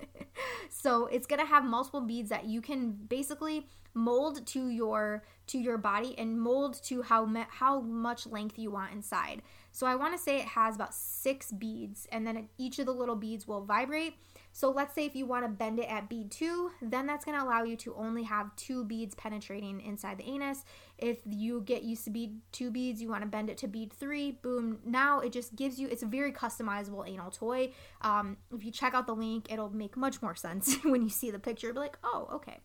so 0.70 1.06
it's 1.06 1.26
going 1.26 1.40
to 1.40 1.46
have 1.46 1.64
multiple 1.64 2.00
beads 2.00 2.30
that 2.30 2.46
you 2.46 2.60
can 2.60 2.92
basically 2.92 3.66
mold 3.94 4.46
to 4.46 4.68
your 4.68 5.24
to 5.46 5.58
your 5.58 5.78
body 5.78 6.14
and 6.18 6.38
mold 6.38 6.82
to 6.82 7.02
how 7.02 7.24
me- 7.24 7.46
how 7.48 7.80
much 7.80 8.26
length 8.26 8.58
you 8.58 8.70
want 8.70 8.92
inside. 8.92 9.42
So 9.72 9.86
I 9.86 9.94
want 9.94 10.14
to 10.14 10.22
say 10.22 10.38
it 10.38 10.48
has 10.48 10.74
about 10.74 10.94
6 10.94 11.52
beads 11.52 12.06
and 12.12 12.26
then 12.26 12.48
each 12.58 12.78
of 12.78 12.86
the 12.86 12.92
little 12.92 13.16
beads 13.16 13.46
will 13.46 13.64
vibrate 13.64 14.14
so 14.56 14.70
let's 14.70 14.94
say 14.94 15.04
if 15.04 15.14
you 15.14 15.26
want 15.26 15.44
to 15.44 15.50
bend 15.50 15.78
it 15.78 15.82
at 15.82 16.08
bead 16.08 16.30
two, 16.30 16.70
then 16.80 17.06
that's 17.06 17.26
going 17.26 17.38
to 17.38 17.44
allow 17.44 17.64
you 17.64 17.76
to 17.76 17.94
only 17.94 18.22
have 18.22 18.56
two 18.56 18.86
beads 18.86 19.14
penetrating 19.14 19.82
inside 19.82 20.16
the 20.16 20.24
anus. 20.24 20.64
If 20.96 21.18
you 21.26 21.60
get 21.60 21.82
used 21.82 22.04
to 22.04 22.10
bead 22.10 22.40
two 22.52 22.70
beads, 22.70 23.02
you 23.02 23.10
want 23.10 23.20
to 23.20 23.28
bend 23.28 23.50
it 23.50 23.58
to 23.58 23.68
bead 23.68 23.92
three, 23.92 24.30
boom. 24.30 24.78
Now 24.82 25.20
it 25.20 25.30
just 25.30 25.56
gives 25.56 25.78
you, 25.78 25.88
it's 25.88 26.02
a 26.02 26.06
very 26.06 26.32
customizable 26.32 27.06
anal 27.06 27.30
toy. 27.30 27.74
Um, 28.00 28.38
if 28.50 28.64
you 28.64 28.70
check 28.70 28.94
out 28.94 29.06
the 29.06 29.14
link, 29.14 29.52
it'll 29.52 29.68
make 29.68 29.94
much 29.94 30.22
more 30.22 30.34
sense 30.34 30.76
when 30.84 31.02
you 31.02 31.10
see 31.10 31.30
the 31.30 31.38
picture. 31.38 31.70
Be 31.74 31.80
like, 31.80 31.98
oh, 32.02 32.26
okay. 32.32 32.60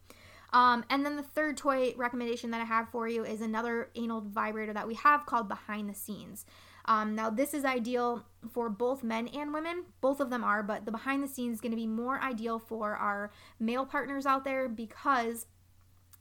Um, 0.54 0.86
and 0.90 1.06
then 1.06 1.18
the 1.18 1.24
third 1.24 1.58
toy 1.58 1.94
recommendation 1.98 2.52
that 2.52 2.62
I 2.62 2.66
have 2.66 2.88
for 2.88 3.06
you 3.10 3.26
is 3.26 3.42
another 3.42 3.90
anal 3.96 4.22
vibrator 4.22 4.72
that 4.72 4.88
we 4.88 4.96
have 4.96 5.26
called 5.26 5.50
Behind 5.50 5.90
the 5.90 5.94
Scenes. 5.94 6.46
Um, 6.86 7.16
now, 7.16 7.30
this 7.30 7.54
is 7.54 7.66
ideal 7.66 8.26
for 8.52 8.70
both 8.70 9.04
men 9.04 9.28
and 9.30 9.54
women. 9.54 9.86
Both 10.02 10.20
of 10.20 10.30
them 10.30 10.44
are, 10.44 10.64
but 10.64 10.86
the 10.86 10.92
behind 10.92 11.24
the 11.24 11.28
scenes 11.28 11.56
is 11.56 11.62
going 11.62 11.72
to 11.72 11.78
be 11.78 11.88
more 11.88 12.20
ideal 12.22 12.60
for 12.60 12.96
our 12.96 13.32
male 13.60 13.86
partners 13.86 14.26
out 14.26 14.44
there 14.44 14.68
because 14.68 15.46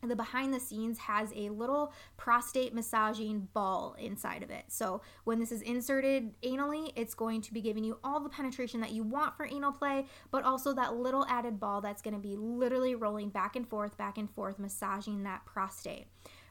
the 0.03 0.17
behind 0.17 0.55
the 0.55 0.61
scenes 0.61 0.99
has 0.99 1.33
a 1.37 1.51
little 1.51 1.93
prostate 2.17 2.75
massaging 2.75 3.49
ball 3.53 3.95
inside 3.99 4.43
of 4.43 4.51
it. 4.51 4.65
So 4.69 5.03
when 5.25 5.39
this 5.39 5.53
is 5.53 5.63
inserted 5.63 6.35
anally, 6.43 6.93
it's 6.97 7.15
going 7.15 7.43
to 7.43 7.53
be 7.53 7.61
giving 7.61 7.85
you 7.85 7.99
all 8.03 8.21
the 8.21 8.29
penetration 8.29 8.81
that 8.81 8.93
you 8.93 9.03
want 9.03 9.37
for 9.37 9.47
anal 9.47 9.73
play, 9.73 10.07
but 10.31 10.45
also 10.45 10.73
that 10.75 10.97
little 10.97 11.27
added 11.29 11.61
ball 11.61 11.81
that's 11.81 12.03
going 12.03 12.15
to 12.15 12.21
be 12.21 12.37
literally 12.37 12.95
rolling 12.95 13.29
back 13.29 13.57
and 13.57 13.69
forth, 13.69 13.97
back 13.99 14.17
and 14.17 14.31
forth, 14.31 14.59
massaging 14.59 15.23
that 15.25 15.45
prostate. 15.45 16.07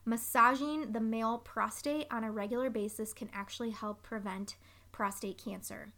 Massaging 0.10 0.92
the 0.92 1.00
male 1.00 1.38
prostate 1.38 2.08
on 2.10 2.24
a 2.24 2.32
regular 2.32 2.72
basis 2.72 3.14
can 3.14 3.30
actually 3.32 3.70
help 3.70 4.02
prevent 4.02 4.56
prostate 4.92 5.38
cancer. 5.38 5.90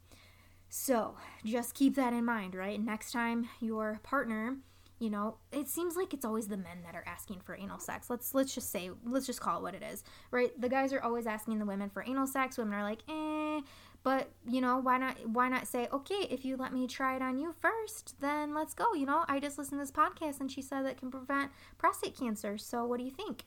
So, 0.68 1.16
just 1.46 1.76
keep 1.76 1.96
that 1.96 2.12
in 2.12 2.26
mind, 2.26 2.54
right? 2.54 2.78
Next 2.78 3.14
time 3.14 3.48
your 3.62 4.02
partner, 4.04 4.58
you 5.00 5.10
know, 5.10 5.38
it 5.54 5.70
seems 5.70 5.96
like 5.96 6.14
it's 6.14 6.26
always 6.26 6.50
the 6.50 6.58
men 6.58 6.84
that 6.84 6.94
are 6.94 7.06
asking 7.08 7.40
for 7.40 7.56
anal 7.56 7.80
sex. 7.80 8.10
Let's 8.10 8.36
let's 8.36 8.54
just 8.54 8.70
say, 8.70 8.90
let's 9.06 9.26
just 9.26 9.40
call 9.40 9.60
it 9.60 9.64
what 9.64 9.76
it 9.76 9.82
is, 9.82 10.04
right? 10.30 10.52
The 10.60 10.68
guys 10.68 10.92
are 10.92 11.02
always 11.02 11.26
asking 11.26 11.60
the 11.60 11.66
women 11.66 11.90
for 11.90 12.04
anal 12.06 12.28
sex. 12.28 12.58
Women 12.58 12.74
are 12.74 12.84
like, 12.84 13.04
"Eh, 13.08 13.62
but 14.04 14.30
you 14.46 14.60
know 14.60 14.78
why 14.78 14.98
not 14.98 15.16
why 15.30 15.48
not 15.48 15.68
say 15.68 15.88
okay 15.94 16.28
if 16.30 16.44
you 16.44 16.58
let 16.58 16.74
me 16.74 16.86
try 16.86 17.16
it 17.16 17.22
on 17.22 17.38
you 17.38 17.54
first 17.54 18.20
then 18.20 18.54
let's 18.54 18.74
go 18.74 18.94
you 18.94 19.06
know 19.06 19.24
i 19.28 19.40
just 19.40 19.58
listened 19.58 19.80
to 19.80 19.84
this 19.84 19.92
podcast 19.92 20.40
and 20.40 20.52
she 20.52 20.62
said 20.62 20.84
that 20.84 20.98
can 20.98 21.12
prevent 21.12 21.52
prostate 21.78 22.18
cancer 22.18 22.58
so 22.58 22.84
what 22.84 22.98
do 22.98 23.04
you 23.04 23.12
think 23.12 23.46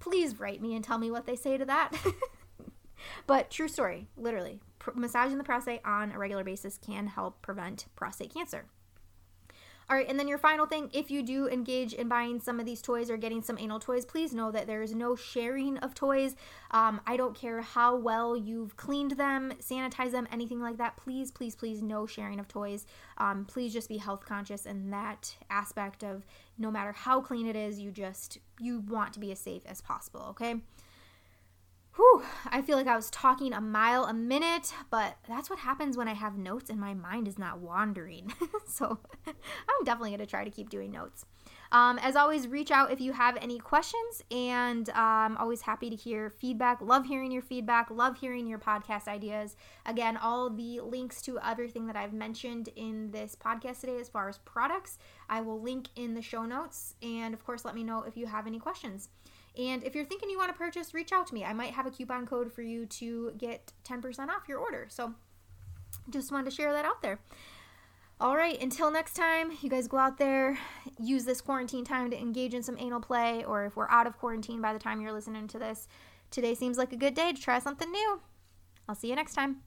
Please 0.00 0.38
write 0.38 0.60
me 0.60 0.74
and 0.74 0.84
tell 0.84 0.98
me 0.98 1.10
what 1.10 1.26
they 1.26 1.36
say 1.36 1.56
to 1.58 1.64
that. 1.64 1.92
but 3.26 3.50
true 3.50 3.68
story, 3.68 4.08
literally, 4.16 4.60
pr- 4.78 4.92
massaging 4.94 5.38
the 5.38 5.44
prostate 5.44 5.80
on 5.84 6.12
a 6.12 6.18
regular 6.18 6.44
basis 6.44 6.78
can 6.78 7.06
help 7.06 7.42
prevent 7.42 7.86
prostate 7.96 8.32
cancer. 8.34 8.66
All 9.92 9.98
right, 9.98 10.08
and 10.08 10.18
then 10.18 10.26
your 10.26 10.38
final 10.38 10.64
thing 10.64 10.88
if 10.94 11.10
you 11.10 11.22
do 11.22 11.48
engage 11.48 11.92
in 11.92 12.08
buying 12.08 12.40
some 12.40 12.58
of 12.58 12.64
these 12.64 12.80
toys 12.80 13.10
or 13.10 13.18
getting 13.18 13.42
some 13.42 13.58
anal 13.58 13.78
toys, 13.78 14.06
please 14.06 14.32
know 14.32 14.50
that 14.50 14.66
there 14.66 14.80
is 14.80 14.94
no 14.94 15.14
sharing 15.14 15.76
of 15.80 15.94
toys. 15.94 16.34
Um, 16.70 16.98
I 17.06 17.18
don't 17.18 17.34
care 17.34 17.60
how 17.60 17.96
well 17.96 18.34
you've 18.34 18.74
cleaned 18.78 19.10
them, 19.18 19.52
sanitized 19.60 20.12
them, 20.12 20.26
anything 20.32 20.62
like 20.62 20.78
that. 20.78 20.96
Please, 20.96 21.30
please, 21.30 21.54
please, 21.54 21.82
no 21.82 22.06
sharing 22.06 22.40
of 22.40 22.48
toys. 22.48 22.86
Um, 23.18 23.44
please 23.44 23.74
just 23.74 23.90
be 23.90 23.98
health 23.98 24.24
conscious 24.24 24.64
in 24.64 24.88
that 24.92 25.36
aspect 25.50 26.02
of 26.02 26.24
no 26.56 26.70
matter 26.70 26.92
how 26.92 27.20
clean 27.20 27.46
it 27.46 27.54
is, 27.54 27.78
you 27.78 27.90
just 27.90 28.38
you 28.58 28.80
want 28.88 29.12
to 29.12 29.20
be 29.20 29.30
as 29.30 29.40
safe 29.40 29.64
as 29.66 29.82
possible, 29.82 30.24
okay? 30.30 30.54
Whew, 31.96 32.22
I 32.46 32.62
feel 32.62 32.78
like 32.78 32.86
I 32.86 32.96
was 32.96 33.10
talking 33.10 33.52
a 33.52 33.60
mile 33.60 34.04
a 34.04 34.14
minute, 34.14 34.72
but 34.90 35.18
that's 35.28 35.50
what 35.50 35.58
happens 35.58 35.94
when 35.94 36.08
I 36.08 36.14
have 36.14 36.38
notes 36.38 36.70
and 36.70 36.80
my 36.80 36.94
mind 36.94 37.28
is 37.28 37.38
not 37.38 37.58
wandering. 37.58 38.32
so 38.66 38.98
I'm 39.26 39.84
definitely 39.84 40.10
going 40.10 40.20
to 40.20 40.26
try 40.26 40.42
to 40.42 40.50
keep 40.50 40.70
doing 40.70 40.90
notes. 40.90 41.26
Um, 41.70 41.98
as 41.98 42.16
always, 42.16 42.48
reach 42.48 42.70
out 42.70 42.92
if 42.92 43.00
you 43.00 43.12
have 43.12 43.38
any 43.40 43.58
questions, 43.58 44.22
and 44.30 44.90
I'm 44.90 45.32
um, 45.32 45.38
always 45.38 45.62
happy 45.62 45.88
to 45.88 45.96
hear 45.96 46.28
feedback. 46.28 46.82
Love 46.82 47.06
hearing 47.06 47.32
your 47.32 47.40
feedback, 47.40 47.90
love 47.90 48.18
hearing 48.18 48.46
your 48.46 48.58
podcast 48.58 49.08
ideas. 49.08 49.56
Again, 49.86 50.18
all 50.18 50.50
the 50.50 50.80
links 50.80 51.22
to 51.22 51.38
everything 51.40 51.86
that 51.86 51.96
I've 51.96 52.12
mentioned 52.12 52.68
in 52.76 53.10
this 53.10 53.34
podcast 53.34 53.80
today, 53.80 53.98
as 53.98 54.10
far 54.10 54.28
as 54.28 54.36
products, 54.38 54.98
I 55.30 55.40
will 55.40 55.60
link 55.62 55.88
in 55.96 56.12
the 56.12 56.20
show 56.20 56.44
notes. 56.44 56.94
And 57.02 57.32
of 57.32 57.42
course, 57.44 57.64
let 57.64 57.74
me 57.74 57.84
know 57.84 58.02
if 58.02 58.18
you 58.18 58.26
have 58.26 58.46
any 58.46 58.58
questions. 58.58 59.08
And 59.58 59.84
if 59.84 59.94
you're 59.94 60.04
thinking 60.04 60.30
you 60.30 60.38
want 60.38 60.50
to 60.50 60.58
purchase, 60.58 60.94
reach 60.94 61.12
out 61.12 61.26
to 61.26 61.34
me. 61.34 61.44
I 61.44 61.52
might 61.52 61.72
have 61.72 61.86
a 61.86 61.90
coupon 61.90 62.26
code 62.26 62.52
for 62.52 62.62
you 62.62 62.86
to 62.86 63.32
get 63.36 63.72
10% 63.84 64.28
off 64.28 64.48
your 64.48 64.58
order. 64.58 64.86
So 64.88 65.14
just 66.10 66.32
wanted 66.32 66.50
to 66.50 66.56
share 66.56 66.72
that 66.72 66.84
out 66.84 67.02
there. 67.02 67.20
All 68.20 68.36
right, 68.36 68.60
until 68.62 68.90
next 68.90 69.14
time, 69.14 69.50
you 69.62 69.68
guys 69.68 69.88
go 69.88 69.98
out 69.98 70.16
there, 70.16 70.56
use 70.98 71.24
this 71.24 71.40
quarantine 71.40 71.84
time 71.84 72.08
to 72.12 72.18
engage 72.18 72.54
in 72.54 72.62
some 72.62 72.78
anal 72.78 73.00
play, 73.00 73.42
or 73.42 73.64
if 73.64 73.74
we're 73.74 73.90
out 73.90 74.06
of 74.06 74.16
quarantine 74.16 74.60
by 74.60 74.72
the 74.72 74.78
time 74.78 75.00
you're 75.00 75.12
listening 75.12 75.48
to 75.48 75.58
this, 75.58 75.88
today 76.30 76.54
seems 76.54 76.78
like 76.78 76.92
a 76.92 76.96
good 76.96 77.14
day 77.14 77.32
to 77.32 77.42
try 77.42 77.58
something 77.58 77.90
new. 77.90 78.20
I'll 78.88 78.94
see 78.94 79.08
you 79.08 79.16
next 79.16 79.34
time. 79.34 79.62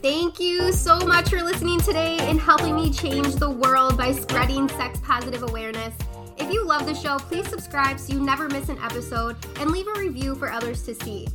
Thank 0.00 0.38
you 0.38 0.72
so 0.72 1.00
much 1.00 1.28
for 1.30 1.42
listening 1.42 1.80
today 1.80 2.18
and 2.20 2.38
helping 2.38 2.76
me 2.76 2.92
change 2.92 3.34
the 3.34 3.50
world 3.50 3.98
by 3.98 4.12
spreading 4.12 4.68
sex 4.68 5.00
positive 5.00 5.42
awareness. 5.42 5.92
If 6.36 6.52
you 6.52 6.64
love 6.64 6.86
the 6.86 6.94
show, 6.94 7.18
please 7.18 7.48
subscribe 7.48 7.98
so 7.98 8.12
you 8.12 8.20
never 8.20 8.48
miss 8.48 8.68
an 8.68 8.78
episode 8.78 9.36
and 9.58 9.72
leave 9.72 9.88
a 9.88 9.98
review 9.98 10.36
for 10.36 10.52
others 10.52 10.84
to 10.84 10.94
see. 10.94 11.26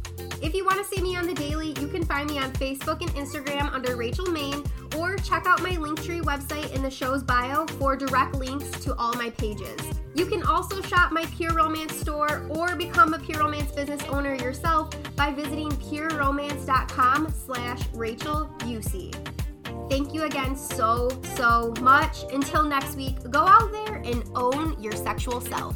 If 0.42 0.56
you 0.56 0.64
want 0.64 0.78
to 0.78 0.86
see 0.86 1.02
me 1.02 1.18
on 1.18 1.28
the 1.28 1.34
daily, 1.34 1.78
you 1.82 1.90
can 1.90 2.06
find 2.06 2.30
me 2.30 2.38
on 2.40 2.54
Facebook 2.54 3.02
and 3.02 3.12
Instagram 3.16 3.70
under 3.74 3.98
Rachel 3.98 4.28
Maine, 4.28 4.64
or 4.98 5.18
check 5.18 5.46
out 5.46 5.62
my 5.62 5.72
Linktree 5.72 6.22
website 6.22 6.74
in 6.74 6.82
the 6.82 6.90
show's 6.90 7.22
bio 7.22 7.66
for 7.68 7.98
direct 7.98 8.36
links 8.36 8.70
to 8.86 8.96
all 8.96 9.14
my 9.16 9.30
pages. 9.32 10.03
You 10.16 10.26
can 10.26 10.44
also 10.44 10.82
shop 10.82 11.12
my 11.12 11.26
Pure 11.26 11.56
Romance 11.56 11.96
store 11.96 12.46
or 12.50 12.76
become 12.76 13.14
a 13.14 13.20
Pure 13.20 13.40
Romance 13.40 13.72
business 13.72 14.02
owner 14.10 14.36
yourself 14.36 14.92
by 15.16 15.32
visiting 15.32 15.70
pureromance.com 15.70 17.32
slash 17.32 17.82
Rachel. 17.94 18.50
Thank 19.90 20.14
you 20.14 20.24
again 20.24 20.56
so, 20.56 21.10
so 21.36 21.74
much. 21.82 22.24
Until 22.32 22.64
next 22.64 22.96
week, 22.96 23.18
go 23.32 23.40
out 23.40 23.72
there 23.72 23.96
and 23.98 24.24
own 24.36 24.82
your 24.82 24.94
sexual 24.94 25.42
self. 25.42 25.76